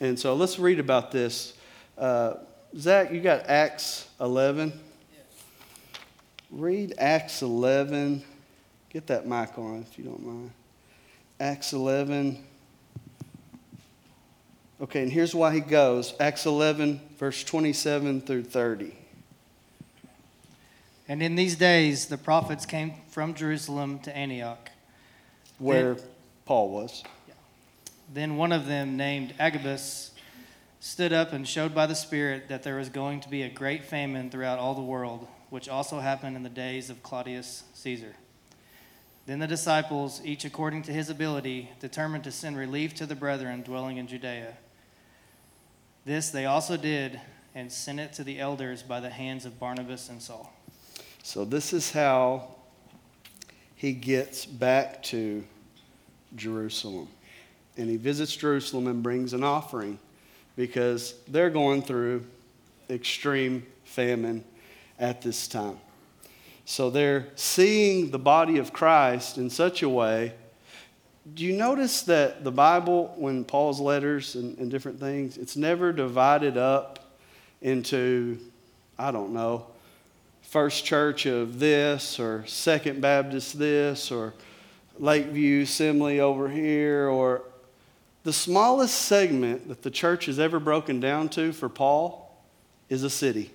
[0.00, 1.52] And so let's read about this.
[1.98, 2.34] Uh,
[2.76, 4.72] Zach, you got Acts 11?
[6.50, 8.24] Read Acts 11.
[8.88, 10.50] Get that mic on if you don't mind.
[11.38, 12.42] Acts 11.
[14.80, 18.96] Okay, and here's why he goes Acts 11, verse 27 through 30.
[21.08, 24.70] And in these days, the prophets came from Jerusalem to Antioch.
[25.58, 26.04] Where Then-
[26.44, 27.02] Paul was.
[28.12, 30.12] Then one of them, named Agabus,
[30.80, 33.84] stood up and showed by the Spirit that there was going to be a great
[33.84, 38.14] famine throughout all the world, which also happened in the days of Claudius Caesar.
[39.26, 43.62] Then the disciples, each according to his ability, determined to send relief to the brethren
[43.62, 44.54] dwelling in Judea.
[46.04, 47.20] This they also did
[47.54, 50.52] and sent it to the elders by the hands of Barnabas and Saul.
[51.24, 52.54] So, this is how
[53.74, 55.44] he gets back to
[56.36, 57.08] Jerusalem.
[57.76, 59.98] And he visits Jerusalem and brings an offering
[60.54, 62.24] because they're going through
[62.88, 64.44] extreme famine
[64.98, 65.78] at this time.
[66.68, 70.34] So, they're seeing the body of Christ in such a way.
[71.34, 75.92] Do you notice that the Bible, when Paul's letters and, and different things, it's never
[75.92, 76.98] divided up
[77.62, 78.38] into,
[78.98, 79.66] I don't know,
[80.42, 84.34] First Church of this, or Second Baptist this, or
[84.98, 87.42] Lakeview Assembly over here, or
[88.24, 92.36] the smallest segment that the church has ever broken down to for Paul
[92.88, 93.52] is a city.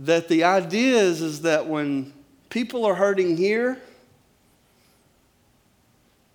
[0.00, 2.12] That the idea is, is that when
[2.48, 3.80] people are hurting here,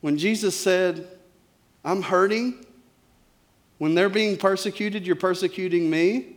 [0.01, 1.07] when Jesus said,
[1.83, 2.65] I'm hurting,
[3.77, 6.35] when they're being persecuted, you're persecuting me.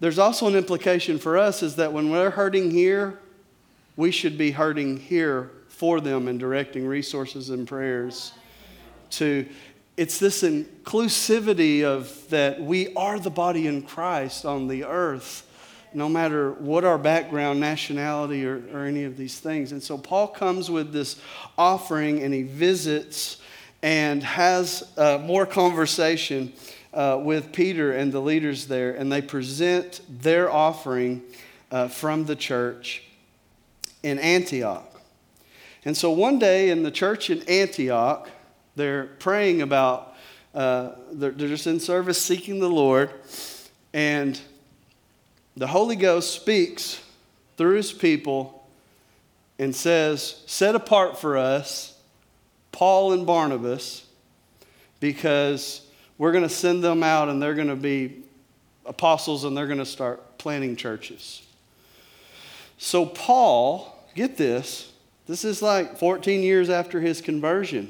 [0.00, 3.18] There's also an implication for us is that when we're hurting here,
[3.96, 8.32] we should be hurting here for them and directing resources and prayers
[9.10, 9.46] to
[9.96, 15.48] it's this inclusivity of that we are the body in Christ on the earth
[15.94, 19.72] no matter what our background, nationality, or, or any of these things.
[19.72, 21.20] And so Paul comes with this
[21.56, 23.38] offering and he visits
[23.82, 26.52] and has uh, more conversation
[26.92, 31.22] uh, with Peter and the leaders there, and they present their offering
[31.70, 33.02] uh, from the church
[34.02, 34.90] in Antioch.
[35.84, 38.30] And so one day in the church in Antioch,
[38.74, 40.14] they're praying about,
[40.54, 43.10] uh, they're, they're just in service seeking the Lord,
[43.92, 44.40] and
[45.56, 47.00] the Holy Ghost speaks
[47.56, 48.66] through his people
[49.58, 51.98] and says, Set apart for us
[52.72, 54.06] Paul and Barnabas
[55.00, 55.86] because
[56.18, 58.22] we're going to send them out and they're going to be
[58.86, 61.42] apostles and they're going to start planting churches.
[62.78, 64.92] So, Paul, get this,
[65.26, 67.88] this is like 14 years after his conversion,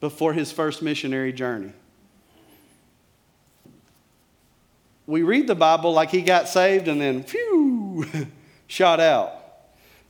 [0.00, 1.72] before his first missionary journey.
[5.08, 8.06] We read the Bible like he got saved and then, phew,
[8.66, 9.32] shot out.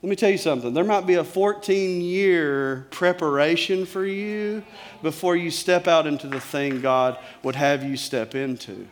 [0.03, 0.75] Let me tell you something.
[0.75, 4.65] There might be a 14 year preparation for you
[5.01, 8.89] before you step out into the thing God would have you step into.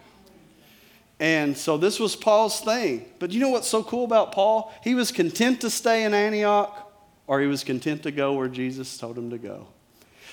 [1.19, 3.07] And so this was Paul's thing.
[3.19, 4.73] But you know what's so cool about Paul?
[4.85, 6.89] He was content to stay in Antioch
[7.27, 9.67] or he was content to go where Jesus told him to go.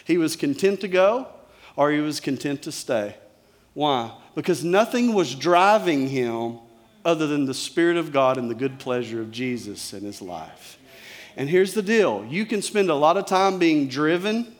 [0.05, 1.29] He was content to go
[1.75, 3.15] or he was content to stay.
[3.73, 4.11] Why?
[4.35, 6.59] Because nothing was driving him
[7.05, 10.77] other than the Spirit of God and the good pleasure of Jesus in his life.
[11.35, 14.55] And here's the deal you can spend a lot of time being driven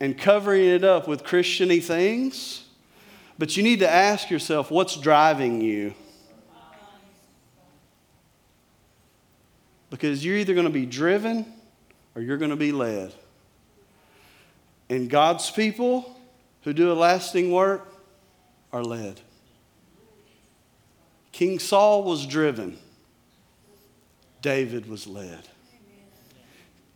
[0.00, 2.64] and covering it up with Christiany things,
[3.38, 5.94] but you need to ask yourself what's driving you?
[9.90, 11.46] Because you're either going to be driven
[12.14, 13.12] or you're going to be led.
[14.90, 16.18] And God's people
[16.62, 17.97] who do a lasting work
[18.72, 19.20] are led.
[21.32, 22.78] King Saul was driven,
[24.42, 25.48] David was led.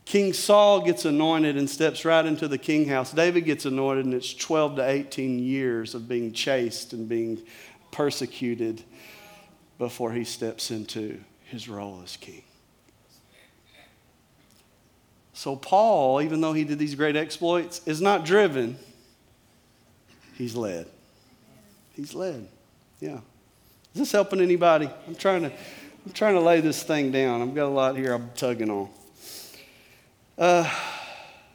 [0.05, 3.13] King Saul gets anointed and steps right into the king house.
[3.13, 7.41] David gets anointed, and it's 12 to 18 years of being chased and being
[7.91, 8.83] persecuted
[9.79, 12.43] before he steps into his role as king.
[15.33, 18.77] So, Paul, even though he did these great exploits, is not driven,
[20.35, 20.87] he's led.
[21.93, 22.47] He's led.
[22.99, 23.19] Yeah.
[23.93, 24.89] Is this helping anybody?
[25.07, 25.51] I'm trying to,
[26.05, 27.41] I'm trying to lay this thing down.
[27.41, 28.89] I've got a lot here I'm tugging on.
[30.37, 30.69] Uh,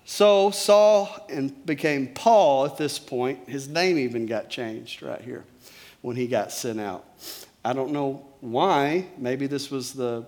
[0.05, 3.49] so Saul and became Paul at this point.
[3.49, 5.45] His name even got changed right here
[6.01, 7.05] when he got sent out.
[7.65, 9.07] I don't know why.
[9.19, 10.25] Maybe this was the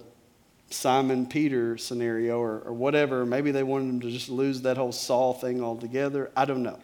[0.71, 3.25] Simon Peter scenario or, or whatever.
[3.25, 6.31] Maybe they wanted him to just lose that whole Saul thing altogether.
[6.37, 6.79] I don't know.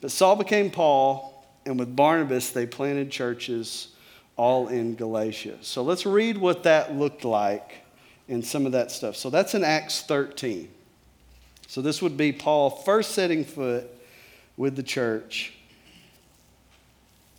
[0.00, 1.33] But Saul became Paul,
[1.66, 3.88] and with Barnabas, they planted churches
[4.36, 5.58] all in Galatia.
[5.62, 7.84] So let's read what that looked like
[8.28, 9.16] and some of that stuff.
[9.16, 10.68] So that's in Acts 13.
[11.66, 13.90] So this would be Paul first setting foot
[14.56, 15.54] with the church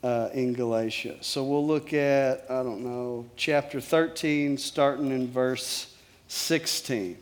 [0.04, 1.18] uh, in Galatia.
[1.22, 5.94] So we'll look at, I don't know, chapter 13, starting in verse
[6.28, 7.18] 16.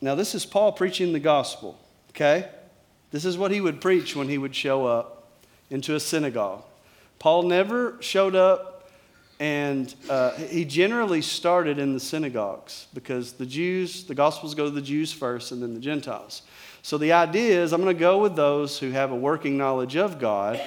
[0.00, 1.78] Now, this is Paul preaching the gospel,
[2.10, 2.48] okay?
[3.10, 5.28] This is what he would preach when he would show up
[5.70, 6.62] into a synagogue.
[7.18, 8.90] Paul never showed up,
[9.40, 14.70] and uh, he generally started in the synagogues because the Jews, the Gospels go to
[14.70, 16.42] the Jews first and then the Gentiles.
[16.82, 19.96] So the idea is I'm going to go with those who have a working knowledge
[19.96, 20.60] of God,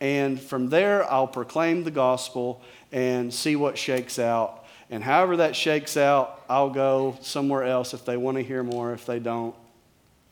[0.00, 4.64] and from there I'll proclaim the gospel and see what shakes out.
[4.90, 8.92] And however that shakes out, I'll go somewhere else if they want to hear more.
[8.92, 9.54] If they don't,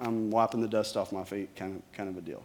[0.00, 2.42] I'm wiping the dust off my feet, kind of, kind of a deal.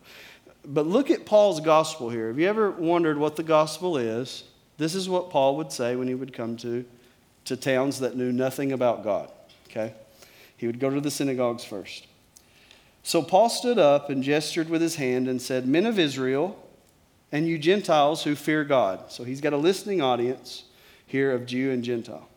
[0.66, 2.28] But look at Paul's gospel here.
[2.28, 4.44] Have you ever wondered what the gospel is?
[4.78, 6.84] This is what Paul would say when he would come to,
[7.46, 9.32] to towns that knew nothing about God.
[9.70, 9.94] Okay?
[10.58, 12.08] He would go to the synagogues first.
[13.04, 16.60] So Paul stood up and gestured with his hand and said, Men of Israel,
[17.32, 19.12] and you Gentiles who fear God.
[19.12, 20.64] So he's got a listening audience
[21.06, 22.28] here of Jew and Gentile.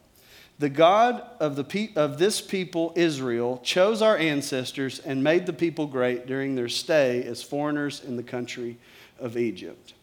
[0.59, 5.53] The God of, the pe- of this people, Israel, chose our ancestors and made the
[5.53, 8.77] people great during their stay as foreigners in the country
[9.21, 9.95] of Egypt.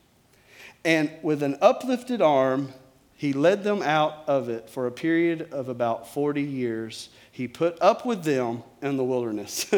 [0.86, 2.74] And with an uplifted arm,
[3.18, 7.10] he led them out of it for a period of about 40 years.
[7.32, 9.70] He put up with them in the wilderness.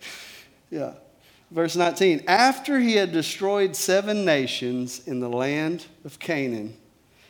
[0.70, 0.94] yeah.
[1.50, 6.76] Verse 19 After he had destroyed seven nations in the land of Canaan,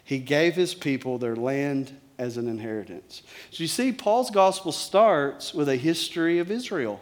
[0.04, 3.22] he gave his people their land as an inheritance.
[3.50, 7.00] So you see, Paul's gospel starts with a history of Israel.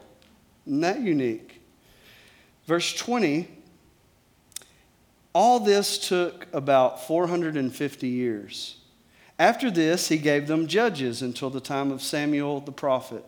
[0.66, 1.60] Isn't that unique?
[2.66, 3.48] Verse 20
[5.32, 8.78] all this took about 450 years.
[9.38, 13.24] After this, he gave them judges until the time of Samuel the prophet.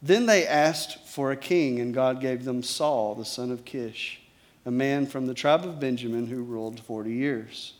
[0.00, 4.22] Then they asked for a king, and God gave them Saul, the son of Kish,
[4.64, 7.74] a man from the tribe of Benjamin who ruled 40 years.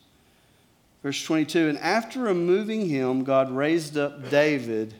[1.02, 4.94] Verse 22 And after removing him, God raised up David,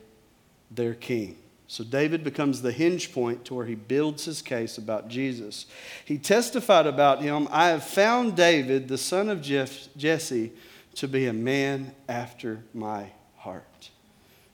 [0.70, 1.36] their king.
[1.68, 5.64] So David becomes the hinge point to where he builds his case about Jesus.
[6.04, 10.52] He testified about him I have found David, the son of Jesse,
[10.96, 13.90] to be a man after my heart,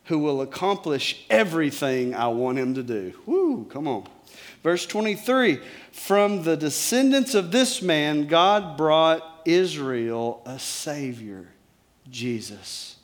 [0.04, 3.12] who will accomplish everything I want him to do.
[3.26, 4.06] Woo, come on.
[4.62, 11.46] Verse 23 From the descendants of this man, God brought Israel a Savior,
[12.10, 12.96] Jesus,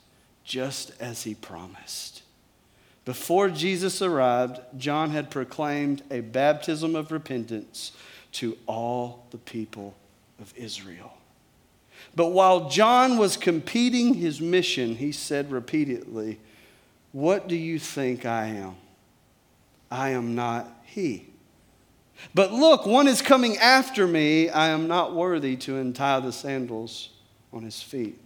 [0.43, 2.21] just as he promised.
[3.03, 7.93] Before Jesus arrived, John had proclaimed a baptism of repentance
[8.33, 9.95] to all the people
[10.39, 11.13] of Israel.
[12.15, 16.39] But while John was competing his mission, he said repeatedly,
[17.11, 18.75] What do you think I am?
[19.89, 21.27] I am not he.
[22.33, 24.49] But look, one is coming after me.
[24.49, 27.09] I am not worthy to untie the sandals
[27.53, 28.19] on his feet.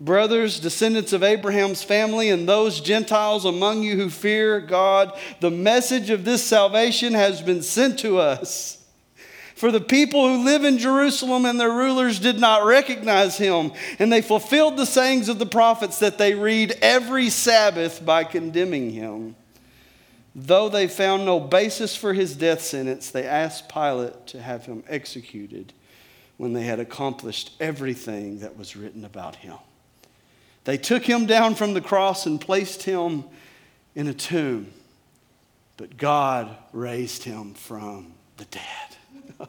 [0.00, 6.08] Brothers, descendants of Abraham's family, and those Gentiles among you who fear God, the message
[6.08, 8.78] of this salvation has been sent to us.
[9.56, 14.10] For the people who live in Jerusalem and their rulers did not recognize him, and
[14.10, 19.36] they fulfilled the sayings of the prophets that they read every Sabbath by condemning him.
[20.34, 24.84] Though they found no basis for his death sentence, they asked Pilate to have him
[24.88, 25.72] executed
[26.36, 29.56] when they had accomplished everything that was written about him.
[30.64, 33.24] They took him down from the cross and placed him
[33.94, 34.72] in a tomb,
[35.76, 39.48] but God raised him from the dead.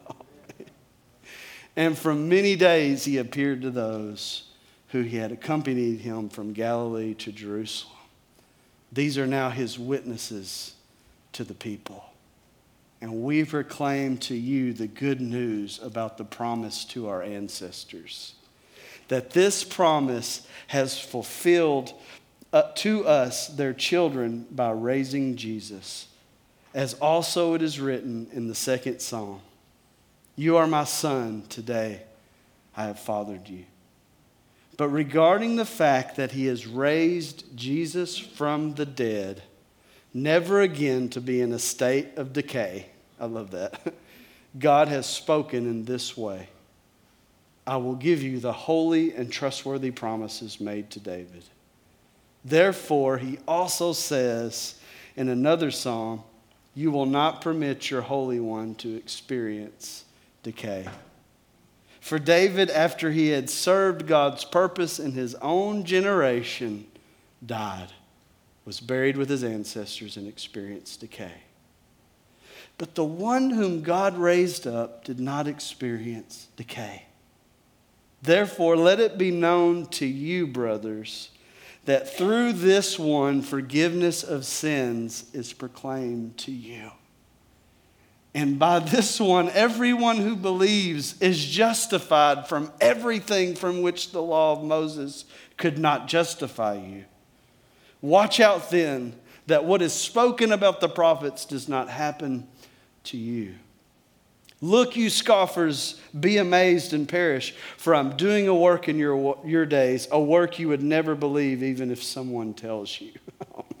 [1.76, 4.48] and for many days he appeared to those
[4.88, 7.92] who he had accompanied him from Galilee to Jerusalem.
[8.92, 10.74] These are now his witnesses
[11.32, 12.04] to the people.
[13.00, 18.34] And we proclaim to you the good news about the promise to our ancestors.
[19.08, 21.94] That this promise has fulfilled
[22.52, 26.06] uh, to us, their children, by raising Jesus.
[26.74, 29.40] As also it is written in the second psalm
[30.36, 32.02] You are my son, today
[32.76, 33.64] I have fathered you.
[34.82, 39.44] But regarding the fact that he has raised Jesus from the dead,
[40.12, 42.86] never again to be in a state of decay,
[43.20, 43.94] I love that.
[44.58, 46.48] God has spoken in this way
[47.64, 51.44] I will give you the holy and trustworthy promises made to David.
[52.44, 54.80] Therefore, he also says
[55.14, 56.24] in another psalm,
[56.74, 60.06] You will not permit your Holy One to experience
[60.42, 60.88] decay.
[62.02, 66.88] For David, after he had served God's purpose in his own generation,
[67.46, 67.92] died,
[68.64, 71.44] was buried with his ancestors, and experienced decay.
[72.76, 77.04] But the one whom God raised up did not experience decay.
[78.20, 81.30] Therefore, let it be known to you, brothers,
[81.84, 86.90] that through this one forgiveness of sins is proclaimed to you.
[88.34, 94.52] And by this one, everyone who believes is justified from everything from which the law
[94.52, 95.26] of Moses
[95.58, 97.04] could not justify you.
[98.00, 99.14] Watch out then
[99.46, 102.48] that what is spoken about the prophets does not happen
[103.04, 103.54] to you.
[104.62, 109.66] Look, you scoffers, be amazed and perish, for I'm doing a work in your, your
[109.66, 113.12] days, a work you would never believe even if someone tells you.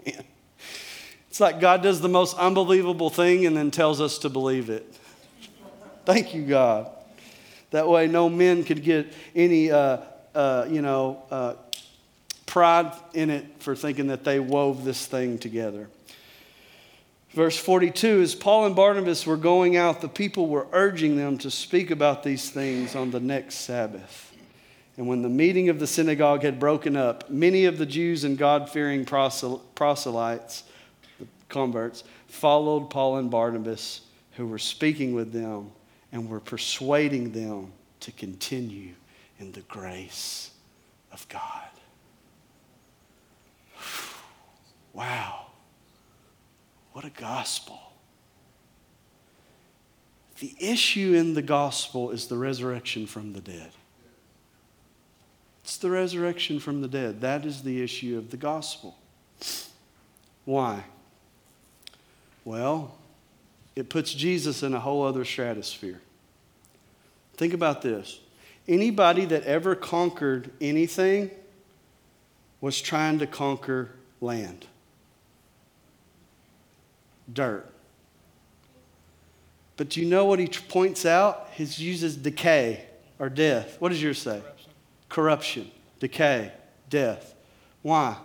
[1.32, 4.84] It's like God does the most unbelievable thing and then tells us to believe it.
[6.04, 6.90] Thank you, God.
[7.70, 10.00] That way, no men could get any, uh,
[10.34, 11.54] uh, you know, uh,
[12.44, 15.88] pride in it for thinking that they wove this thing together.
[17.30, 21.50] Verse 42 as Paul and Barnabas were going out, the people were urging them to
[21.50, 24.34] speak about these things on the next Sabbath.
[24.98, 28.36] And when the meeting of the synagogue had broken up, many of the Jews and
[28.36, 30.64] God fearing proselytes
[31.52, 34.00] converts, followed Paul and Barnabas,
[34.32, 35.70] who were speaking with them
[36.10, 38.94] and were persuading them to continue
[39.38, 40.50] in the grace
[41.12, 41.68] of God.
[44.92, 45.46] Wow.
[46.92, 47.78] What a gospel.
[50.40, 53.70] The issue in the gospel is the resurrection from the dead.
[55.62, 57.20] It's the resurrection from the dead.
[57.20, 58.98] That is the issue of the gospel.
[60.44, 60.84] Why?
[62.44, 62.96] Well,
[63.76, 66.00] it puts Jesus in a whole other stratosphere.
[67.34, 68.20] Think about this
[68.68, 71.30] anybody that ever conquered anything
[72.60, 73.90] was trying to conquer
[74.20, 74.66] land,
[77.32, 77.68] dirt.
[79.76, 81.48] But do you know what he points out?
[81.54, 82.84] He uses decay
[83.18, 83.76] or death.
[83.80, 84.40] What does yours say?
[84.40, 84.70] Corruption,
[85.08, 86.52] Corruption decay,
[86.88, 87.34] death.
[87.82, 88.16] Why?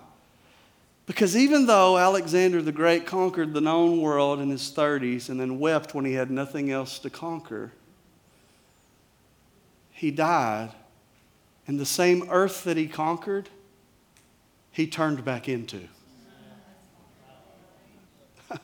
[1.08, 5.58] Because even though Alexander the Great conquered the known world in his 30s and then
[5.58, 7.72] wept when he had nothing else to conquer,
[9.90, 10.74] he died.
[11.66, 13.48] And the same earth that he conquered,
[14.70, 15.88] he turned back into.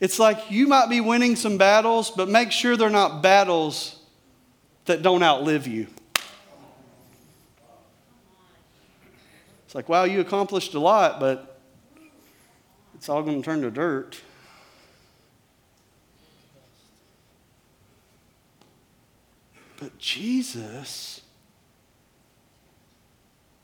[0.00, 4.00] it's like you might be winning some battles, but make sure they're not battles
[4.86, 5.86] that don't outlive you.
[9.68, 11.60] It's like, wow, you accomplished a lot, but
[12.94, 14.18] it's all going to turn to dirt.
[19.78, 21.20] But Jesus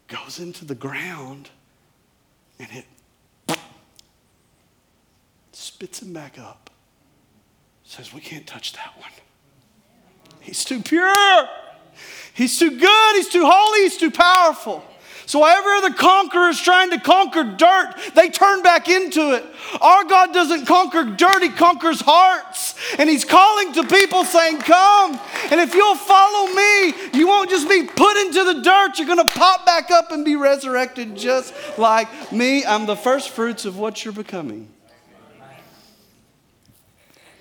[0.09, 1.49] goes into the ground
[2.59, 3.57] and it
[5.53, 6.69] spits him back up.
[7.83, 9.11] Says, We can't touch that one.
[10.41, 11.49] He's too pure.
[12.35, 13.17] He's too good.
[13.17, 13.85] He's too holy.
[13.85, 14.85] He's too powerful.
[15.27, 19.45] So, wherever the conqueror is trying to conquer dirt, they turn back into it.
[19.81, 22.75] Our God doesn't conquer dirt, He conquers hearts.
[22.99, 25.19] And He's calling to people saying, Come.
[25.51, 29.27] And if you'll follow me, you won't just be put into the dirt, you're going
[29.27, 32.65] to pop back up and be resurrected just like me.
[32.65, 34.69] I'm the first fruits of what you're becoming.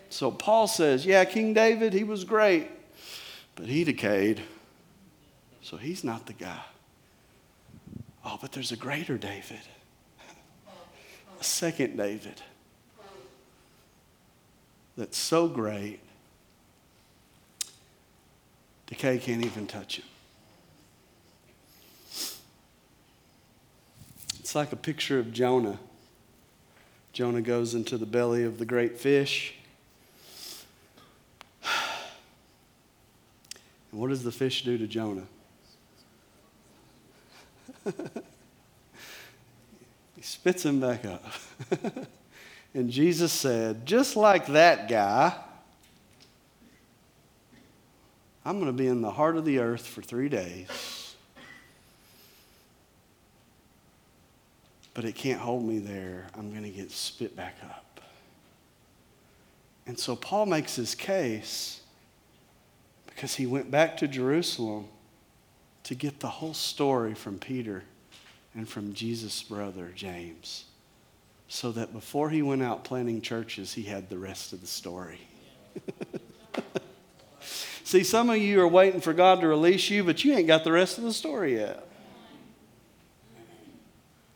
[0.10, 2.70] So, Paul says, Yeah, King David, he was great,
[3.56, 4.42] but he decayed.
[5.62, 6.62] So, he's not the guy.
[8.26, 9.60] Oh, but there's a greater David,
[11.40, 12.42] a second David
[14.96, 16.00] that's so great,
[18.88, 20.06] decay can't even touch him.
[24.40, 25.80] It's like a picture of Jonah.
[27.12, 29.56] Jonah goes into the belly of the great fish.
[33.92, 35.28] And what does the fish do to Jonah?
[40.16, 41.26] he spits him back up.
[42.74, 45.34] and Jesus said, just like that guy,
[48.46, 51.16] I'm going to be in the heart of the earth for three days.
[54.94, 56.28] But it can't hold me there.
[56.38, 58.02] I'm going to get spit back up.
[59.86, 61.82] And so Paul makes his case
[63.08, 64.88] because he went back to Jerusalem
[65.84, 67.84] to get the whole story from Peter
[68.56, 70.66] and from Jesus' brother, James,
[71.48, 75.20] so that before he went out planting churches, he had the rest of the story.
[77.84, 80.64] See, some of you are waiting for God to release you, but you ain't got
[80.64, 81.88] the rest of the story yet.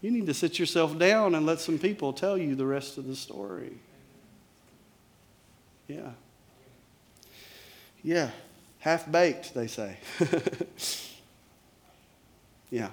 [0.02, 3.08] You need to sit yourself down and let some people tell you the rest of
[3.08, 3.74] the story.
[5.88, 6.12] Yeah.
[8.04, 8.30] Yeah.
[8.80, 9.98] Half baked, they say.
[12.70, 12.90] Yeah.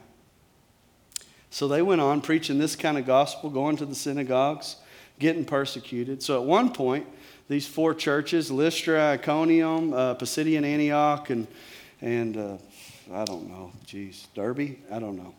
[1.51, 4.77] So they went on preaching this kind of gospel, going to the synagogues,
[5.19, 6.23] getting persecuted.
[6.23, 7.07] So at one point,
[7.49, 11.47] these four churches Lystra, Iconium, uh, Pisidian Antioch, and,
[12.01, 12.57] and uh,
[13.13, 14.77] I don't know, geez, Derbe?
[14.91, 15.35] I don't know.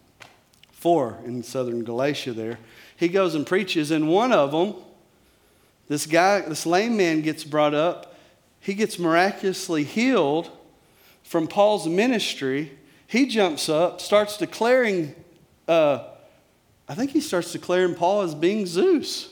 [0.71, 2.59] Four in southern Galatia there.
[2.95, 4.75] He goes and preaches, and one of them,
[5.87, 8.15] this guy, this lame man gets brought up.
[8.59, 10.49] He gets miraculously healed
[11.23, 12.71] from Paul's ministry
[13.07, 15.15] he jumps up, starts declaring,
[15.67, 16.03] uh,
[16.87, 19.29] I think he starts declaring Paul as being Zeus.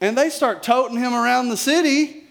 [0.00, 2.24] And they start toting him around the city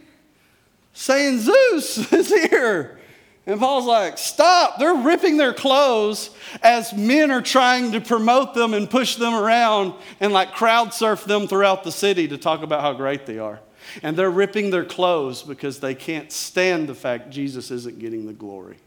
[0.94, 3.00] saying, Zeus is here.
[3.46, 4.78] And Paul's like, stop.
[4.78, 6.32] They're ripping their clothes
[6.62, 11.24] as men are trying to promote them and push them around and like crowd surf
[11.24, 13.62] them throughout the city to talk about how great they are.
[14.04, 18.34] And they're ripping their clothes because they can't stand the fact Jesus isn't getting the
[18.34, 18.78] glory.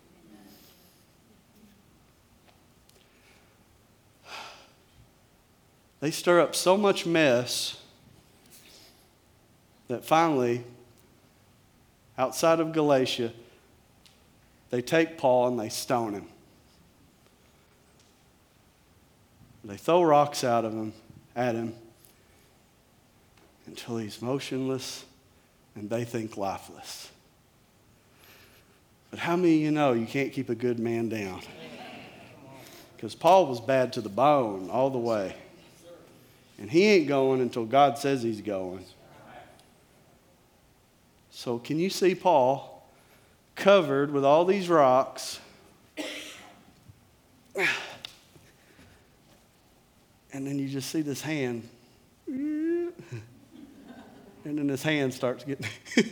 [6.00, 7.76] They stir up so much mess
[9.88, 10.64] that finally,
[12.16, 13.32] outside of Galatia,
[14.70, 16.26] they take Paul and they stone him.
[19.64, 20.94] They throw rocks out of him,
[21.36, 21.74] at him,
[23.66, 25.04] until he's motionless
[25.74, 27.10] and they think lifeless.
[29.10, 31.40] But how many of you know you can't keep a good man down?
[32.96, 35.34] Because Paul was bad to the bone all the way.
[36.60, 38.84] And he ain't going until God says he's going.
[41.30, 42.86] So, can you see Paul
[43.54, 45.40] covered with all these rocks?
[50.32, 51.68] And then you just see this hand.
[52.26, 52.92] And
[54.44, 56.04] then his hand starts getting, he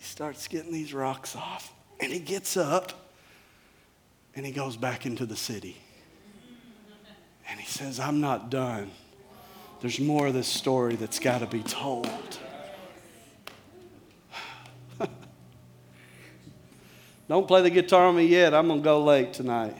[0.00, 1.72] starts getting these rocks off.
[2.00, 2.92] And he gets up
[4.34, 5.81] and he goes back into the city.
[7.52, 8.90] And he says, I'm not done.
[9.82, 12.08] There's more of this story that's got to be told.
[17.28, 18.54] Don't play the guitar on me yet.
[18.54, 19.76] I'm going to go late tonight.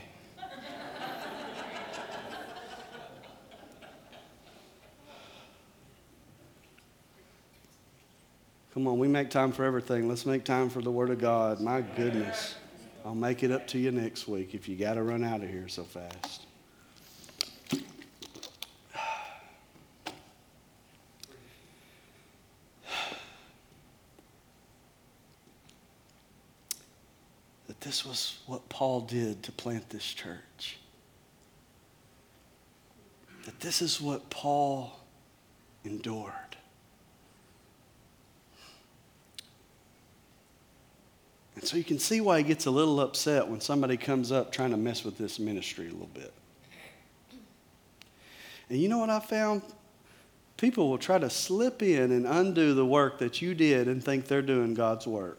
[8.74, 10.10] Come on, we make time for everything.
[10.10, 11.60] Let's make time for the Word of God.
[11.60, 12.56] My goodness.
[13.02, 15.48] I'll make it up to you next week if you got to run out of
[15.48, 16.46] here so fast.
[27.92, 30.78] This was what Paul did to plant this church.
[33.44, 34.98] That this is what Paul
[35.84, 36.32] endured.
[41.54, 44.52] And so you can see why he gets a little upset when somebody comes up
[44.52, 46.32] trying to mess with this ministry a little bit.
[48.70, 49.60] And you know what I found?
[50.56, 54.28] People will try to slip in and undo the work that you did and think
[54.28, 55.38] they're doing God's work.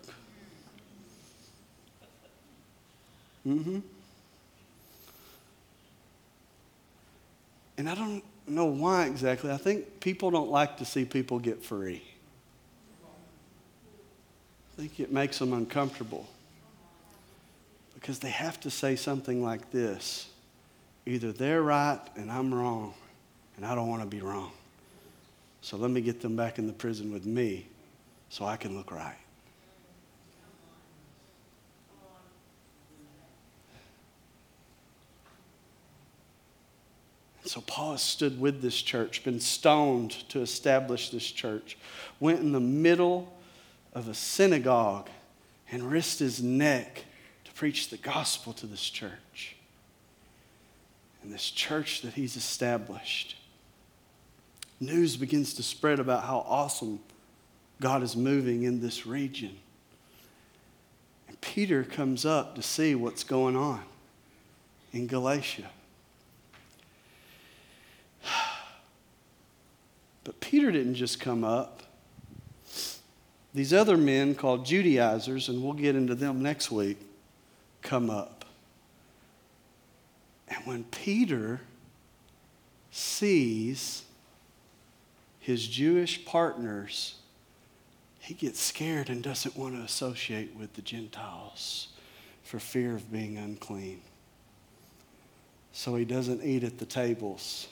[3.48, 3.80] Mm-hmm.
[7.78, 9.52] And I don't know why exactly.
[9.52, 12.04] I think people don't like to see people get free.
[14.74, 16.28] I think it makes them uncomfortable
[17.94, 20.30] because they have to say something like this
[21.06, 22.94] either they're right and I'm wrong,
[23.58, 24.52] and I don't want to be wrong.
[25.62, 27.68] So let me get them back in the prison with me
[28.30, 29.16] so I can look right.
[37.54, 41.78] So Paul has stood with this church, been stoned to establish this church,
[42.20, 43.32] went in the middle
[43.94, 45.08] of a synagogue
[45.70, 47.06] and risked his neck
[47.46, 49.56] to preach the gospel to this church.
[51.22, 53.36] And this church that he's established.
[54.80, 57.02] News begins to spread about how awesome
[57.80, 59.56] God is moving in this region.
[61.28, 63.84] And Peter comes up to see what's going on
[64.92, 65.70] in Galatia.
[70.24, 71.84] But Peter didn't just come up
[73.54, 76.98] these other men called Judaizers, and we'll get into them next week,
[77.82, 78.46] come up.
[80.48, 81.62] And when Peter
[82.90, 84.04] sees
[85.40, 87.16] his Jewish partners,
[88.20, 91.90] he gets scared and doesn't want to associate with the Gentiles
[92.44, 94.02] for fear of being unclean.
[95.74, 97.68] So he doesn't eat at the tables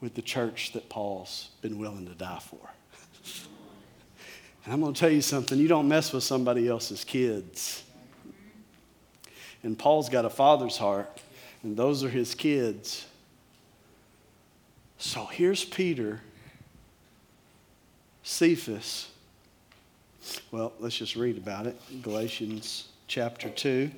[0.00, 2.70] with the church that Paul's been willing to die for.
[4.64, 7.82] And I'm going to tell you something you don't mess with somebody else's kids.
[9.62, 11.20] And Paul's got a father's heart,
[11.62, 13.06] and those are his kids.
[14.98, 16.20] So here's Peter,
[18.22, 19.10] Cephas.
[20.50, 21.78] Well, let's just read about it.
[22.02, 23.90] Galatians chapter 2.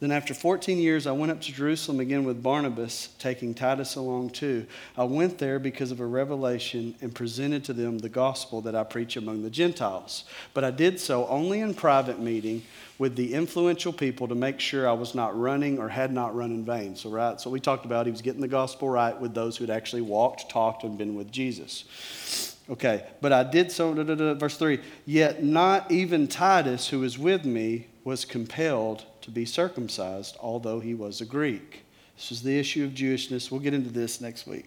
[0.00, 4.30] Then, after 14 years, I went up to Jerusalem again with Barnabas, taking Titus along
[4.30, 4.66] too.
[4.96, 8.82] I went there because of a revelation and presented to them the gospel that I
[8.82, 10.24] preach among the Gentiles.
[10.54, 12.62] But I did so only in private meeting
[12.96, 16.50] with the influential people to make sure I was not running or had not run
[16.50, 16.96] in vain.
[16.96, 19.64] So, right, so we talked about he was getting the gospel right with those who
[19.64, 22.56] had actually walked, talked, and been with Jesus.
[22.70, 27.00] Okay, but I did so, da, da, da, verse 3 Yet not even Titus, who
[27.00, 31.84] was with me, was compelled to be circumcised, although he was a Greek.
[32.16, 33.50] This is the issue of Jewishness.
[33.50, 34.66] We'll get into this next week.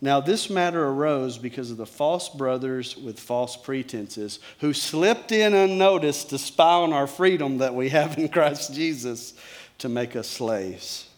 [0.00, 5.54] Now, this matter arose because of the false brothers with false pretenses who slipped in
[5.54, 9.34] unnoticed to spy on our freedom that we have in Christ Jesus
[9.78, 11.08] to make us slaves.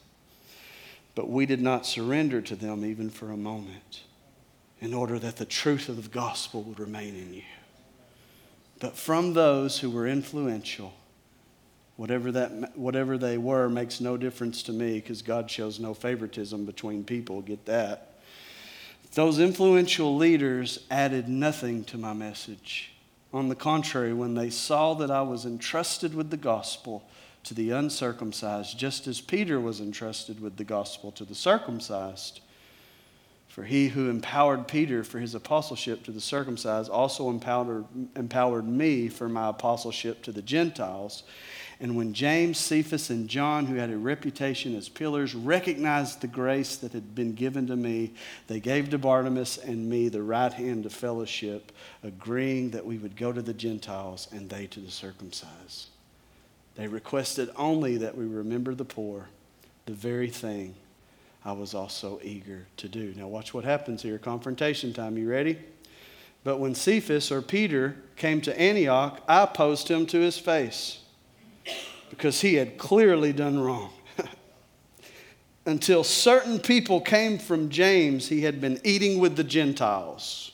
[1.14, 4.02] But we did not surrender to them even for a moment
[4.80, 7.42] in order that the truth of the gospel would remain in you.
[8.78, 10.92] But from those who were influential,
[11.98, 16.64] Whatever, that, whatever they were makes no difference to me because God shows no favoritism
[16.64, 17.42] between people.
[17.42, 18.20] Get that?
[19.14, 22.92] Those influential leaders added nothing to my message.
[23.34, 27.02] On the contrary, when they saw that I was entrusted with the gospel
[27.42, 32.42] to the uncircumcised, just as Peter was entrusted with the gospel to the circumcised,
[33.48, 39.08] for he who empowered Peter for his apostleship to the circumcised also empowered, empowered me
[39.08, 41.24] for my apostleship to the Gentiles.
[41.80, 46.76] And when James, Cephas, and John, who had a reputation as pillars, recognized the grace
[46.76, 48.14] that had been given to me,
[48.48, 51.70] they gave to Barnabas and me the right hand of fellowship,
[52.02, 55.88] agreeing that we would go to the Gentiles and they to the circumcised.
[56.74, 59.28] They requested only that we remember the poor,
[59.86, 60.74] the very thing
[61.44, 63.14] I was also eager to do.
[63.16, 64.18] Now, watch what happens here.
[64.18, 65.16] Confrontation time.
[65.16, 65.58] You ready?
[66.42, 71.00] But when Cephas or Peter came to Antioch, I opposed him to his face
[72.10, 73.90] because he had clearly done wrong.
[75.66, 80.52] Until certain people came from James, he had been eating with the Gentiles.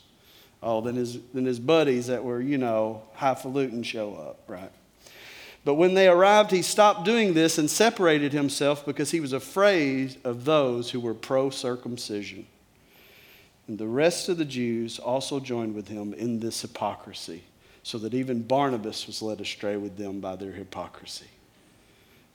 [0.62, 4.70] Oh, then his, then his buddies that were, you know, highfalutin show up, right?
[5.64, 10.16] But when they arrived, he stopped doing this and separated himself because he was afraid
[10.24, 12.46] of those who were pro circumcision.
[13.66, 17.44] And the rest of the Jews also joined with him in this hypocrisy,
[17.84, 21.28] so that even Barnabas was led astray with them by their hypocrisy.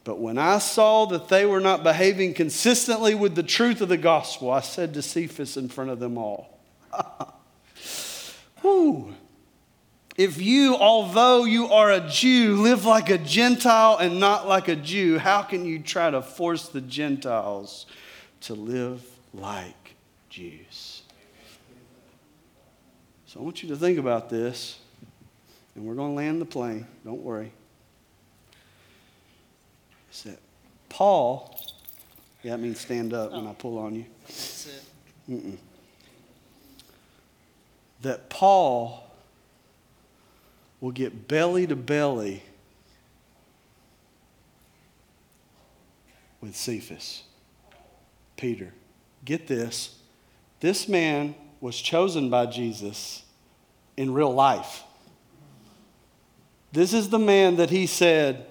[0.06, 3.98] But when I saw that they were not behaving consistently with the truth of the
[3.98, 6.58] gospel, I said to Cephas in front of them all.
[10.20, 14.76] If you, although you are a Jew, live like a Gentile and not like a
[14.76, 17.86] Jew, how can you try to force the Gentiles
[18.42, 19.02] to live
[19.34, 19.96] like
[20.30, 21.04] Jews?
[23.28, 24.80] So I want you to think about this,
[25.80, 26.86] and we're going to land the plane.
[27.06, 27.54] Don't worry.
[30.10, 30.38] It's that
[30.90, 31.58] Paul,
[32.44, 34.06] yeah, that means stand up when I pull on you.
[34.26, 34.84] That's it.
[35.32, 35.58] Mm-mm.
[38.02, 39.10] That Paul
[40.82, 42.44] will get belly to belly
[46.42, 47.24] with Cephas,
[48.36, 48.74] Peter.
[49.24, 49.98] Get this.
[50.60, 53.24] This man was chosen by Jesus
[53.96, 54.84] in real life.
[56.72, 58.46] This is the man that he said,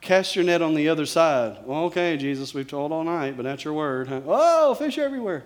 [0.00, 1.58] Cast your net on the other side.
[1.66, 4.08] Well, okay, Jesus, we've told all night, but that's your word.
[4.08, 4.22] Huh?
[4.26, 5.44] Oh, fish everywhere.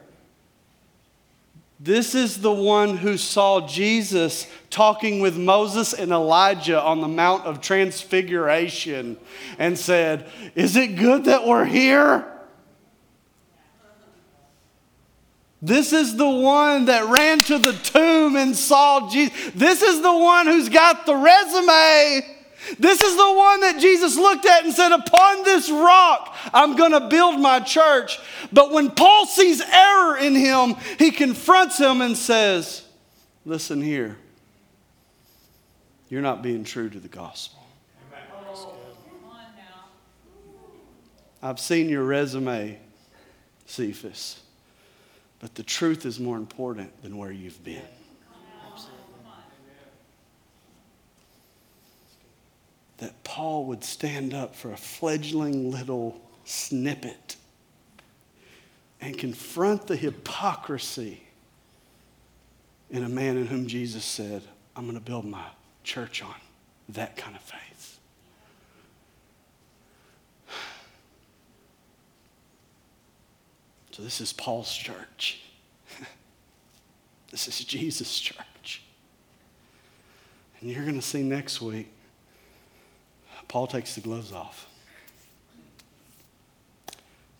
[1.80, 7.44] This is the one who saw Jesus talking with Moses and Elijah on the Mount
[7.44, 9.16] of Transfiguration
[9.58, 12.24] and said, Is it good that we're here?
[15.64, 19.34] This is the one that ran to the tomb and saw Jesus.
[19.54, 22.20] This is the one who's got the resume.
[22.78, 26.92] This is the one that Jesus looked at and said, Upon this rock, I'm going
[26.92, 28.18] to build my church.
[28.52, 32.86] But when Paul sees error in him, he confronts him and says,
[33.46, 34.18] Listen here,
[36.10, 37.66] you're not being true to the gospel.
[41.42, 42.78] I've seen your resume,
[43.64, 44.43] Cephas,
[45.44, 47.82] but the truth is more important than where you've been.
[52.96, 57.36] that Paul would stand up for a fledgling little snippet
[59.02, 61.24] and confront the hypocrisy
[62.88, 64.40] in a man in whom Jesus said,
[64.74, 65.44] I'm going to build my
[65.82, 66.36] church on
[66.88, 67.93] that kind of faith.
[73.94, 75.40] So, this is Paul's church.
[77.30, 78.82] this is Jesus' church.
[80.60, 81.92] And you're going to see next week
[83.46, 84.66] Paul takes the gloves off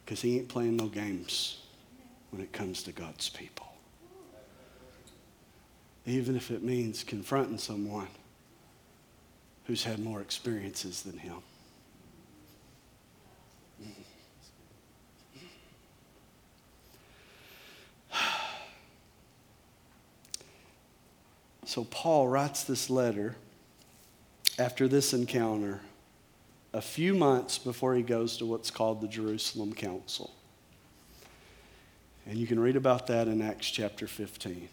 [0.05, 1.61] because he ain't playing no games
[2.31, 3.67] when it comes to God's people.
[6.07, 8.07] Even if it means confronting someone
[9.65, 11.39] who's had more experiences than him.
[21.67, 23.37] So Paul writes this letter
[24.59, 25.81] after this encounter
[26.73, 30.33] a few months before he goes to what's called the Jerusalem Council.
[32.27, 34.69] And you can read about that in Acts chapter 15.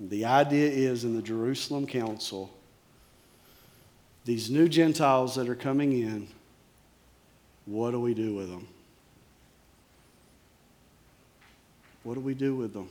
[0.00, 2.50] The idea is in the Jerusalem Council,
[4.24, 6.28] these new Gentiles that are coming in,
[7.66, 8.66] what do we do with them?
[12.02, 12.88] What do we do with them?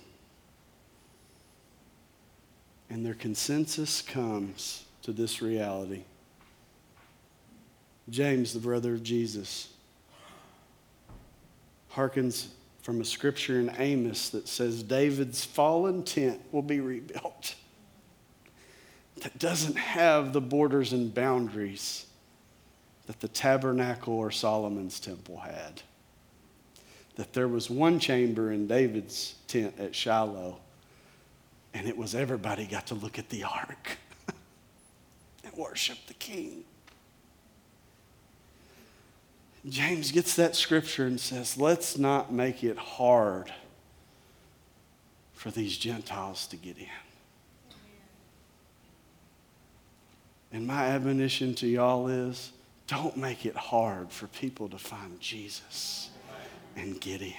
[2.91, 6.03] And their consensus comes to this reality
[8.09, 9.71] James, the brother of Jesus,
[11.87, 12.49] hearkens
[12.81, 17.55] from a scripture in Amos that says David's fallen tent will be rebuilt.
[19.21, 22.07] That doesn't have the borders and boundaries
[23.07, 25.81] that the tabernacle or Solomon's temple had.
[27.15, 30.57] That there was one chamber in David's tent at Shiloh,
[31.73, 33.97] and it was everybody got to look at the ark
[35.43, 36.63] and worship the king.
[39.67, 43.53] James gets that scripture and says, let's not make it hard
[45.33, 46.87] for these Gentiles to get in.
[50.51, 52.51] And my admonition to y'all is
[52.87, 56.09] don't make it hard for people to find Jesus
[56.75, 57.33] and get in.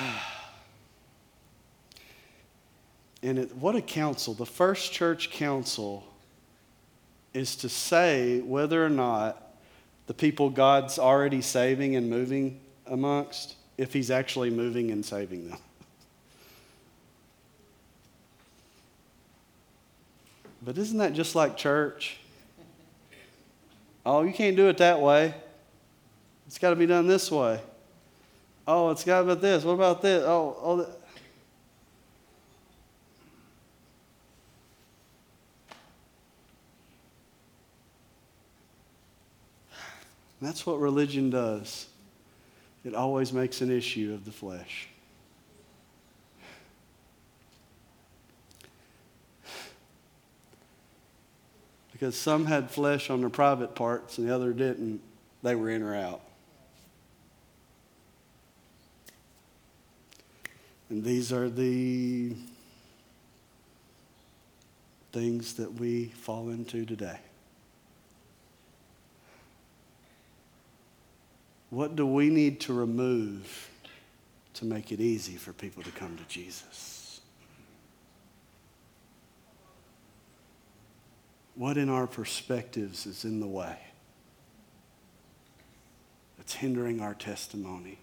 [3.22, 4.34] and it, what a council.
[4.34, 6.04] The first church council
[7.32, 9.54] is to say whether or not
[10.06, 15.58] the people God's already saving and moving amongst, if he's actually moving and saving them.
[20.62, 22.18] But isn't that just like church?
[24.04, 25.34] Oh, you can't do it that way.
[26.46, 27.60] It's got to be done this way.
[28.72, 29.64] Oh, it's got about this.
[29.64, 30.22] What about this?
[30.24, 30.86] Oh, oh.
[40.40, 41.88] That's what religion does.
[42.84, 44.86] It always makes an issue of the flesh.
[51.90, 55.00] Because some had flesh on their private parts and the other didn't.
[55.42, 56.20] They were in or out.
[60.90, 62.34] And these are the
[65.12, 67.18] things that we fall into today.
[71.70, 73.70] What do we need to remove
[74.54, 77.20] to make it easy for people to come to Jesus?
[81.54, 83.78] What in our perspectives is in the way
[86.36, 87.98] that's hindering our testimony?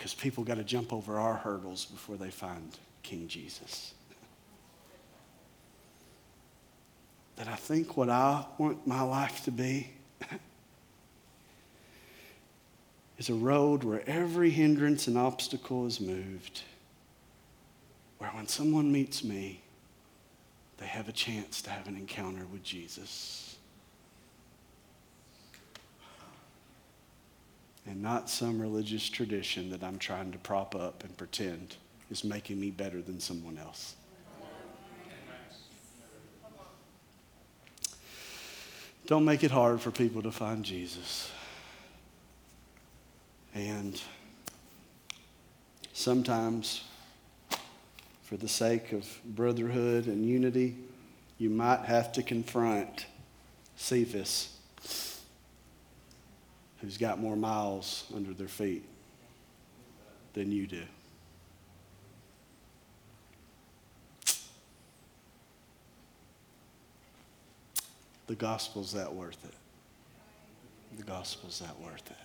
[0.00, 3.92] Because people got to jump over our hurdles before they find King Jesus.
[7.36, 9.90] That I think what I want my life to be
[13.18, 16.62] is a road where every hindrance and obstacle is moved,
[18.16, 19.60] where when someone meets me,
[20.78, 23.49] they have a chance to have an encounter with Jesus.
[27.86, 31.76] And not some religious tradition that I'm trying to prop up and pretend
[32.10, 33.94] is making me better than someone else.
[39.06, 41.30] Don't make it hard for people to find Jesus.
[43.54, 44.00] And
[45.92, 46.84] sometimes,
[48.22, 50.76] for the sake of brotherhood and unity,
[51.38, 53.06] you might have to confront
[53.74, 54.56] Cephas,
[56.80, 58.84] who's got more miles under their feet
[60.32, 60.82] than you do.
[68.26, 69.54] The gospel's that worth it.
[70.96, 72.16] The gospel's that worth it.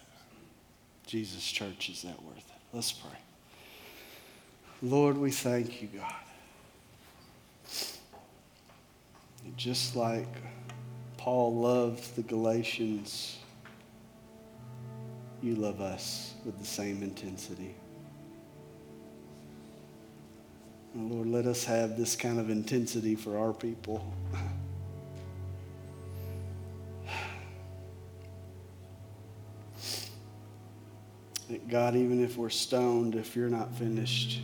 [1.08, 2.62] Jesus Church, is that worth it?
[2.74, 3.18] Let's pray.
[4.82, 6.14] Lord, we thank you, God.
[9.58, 10.28] Just like
[11.18, 13.39] Paul loved the Galatians,
[15.45, 17.75] you love us with the same intensity.
[20.95, 24.11] And Lord, let us have this kind of intensity for our people.
[31.69, 34.41] God, even if we're stoned, if you're not finished,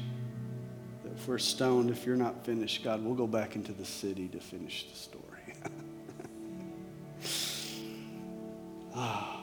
[1.15, 4.39] if we're stoned, if you're not finished, God, we'll go back into the city to
[4.39, 5.55] finish the story.
[8.95, 9.37] oh.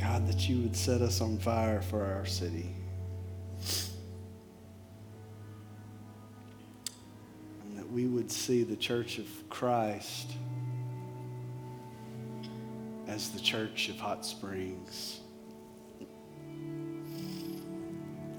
[0.00, 2.70] God, that you would set us on fire for our city.
[7.62, 10.32] And that we would see the church of Christ
[13.06, 15.20] as the church of Hot Springs.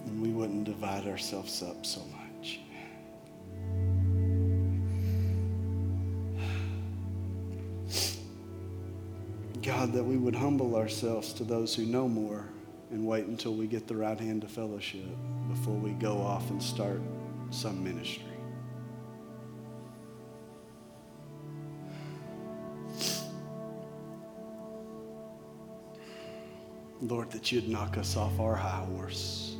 [0.05, 2.19] And we wouldn't divide ourselves up so much.
[9.90, 12.46] God, that we would humble ourselves to those who know more
[12.92, 15.06] and wait until we get the right hand of fellowship
[15.48, 17.02] before we go off and start
[17.50, 18.24] some ministry.
[27.02, 29.56] Lord, that you'd knock us off our high horse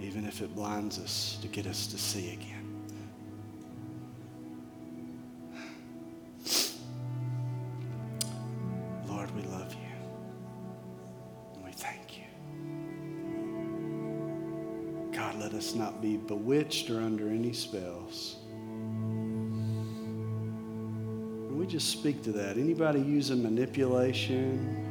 [0.00, 2.57] even if it blinds us to get us to see again.
[16.00, 18.36] be bewitched or under any spells.
[21.48, 22.56] And we just speak to that.
[22.56, 24.86] Anybody using manipulation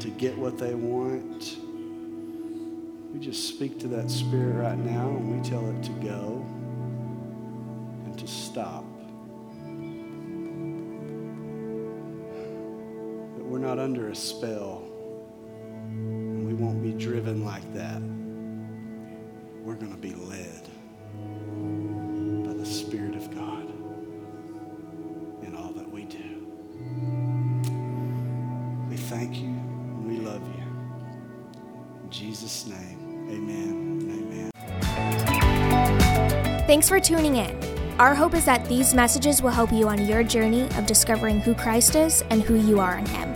[0.00, 1.56] to get what they want,
[3.12, 6.46] we just speak to that spirit right now and we tell it to go
[8.04, 8.84] and to stop.
[13.36, 14.84] That we're not under a spell
[15.88, 18.00] and we won't be driven like that.
[19.78, 20.62] Going to be led
[22.44, 23.68] by the Spirit of God
[25.46, 26.46] in all that we do.
[28.90, 30.64] We thank you and we love you.
[32.02, 34.50] In Jesus' name, amen amen.
[36.66, 37.56] Thanks for tuning in.
[37.98, 41.54] Our hope is that these messages will help you on your journey of discovering who
[41.54, 43.34] Christ is and who you are in Him.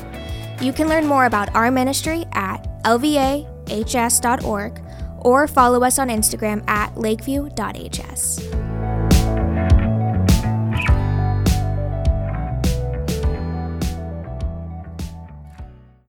[0.61, 4.82] You can learn more about our ministry at lvahs.org
[5.23, 7.92] or follow us on Instagram at lakeview.hs.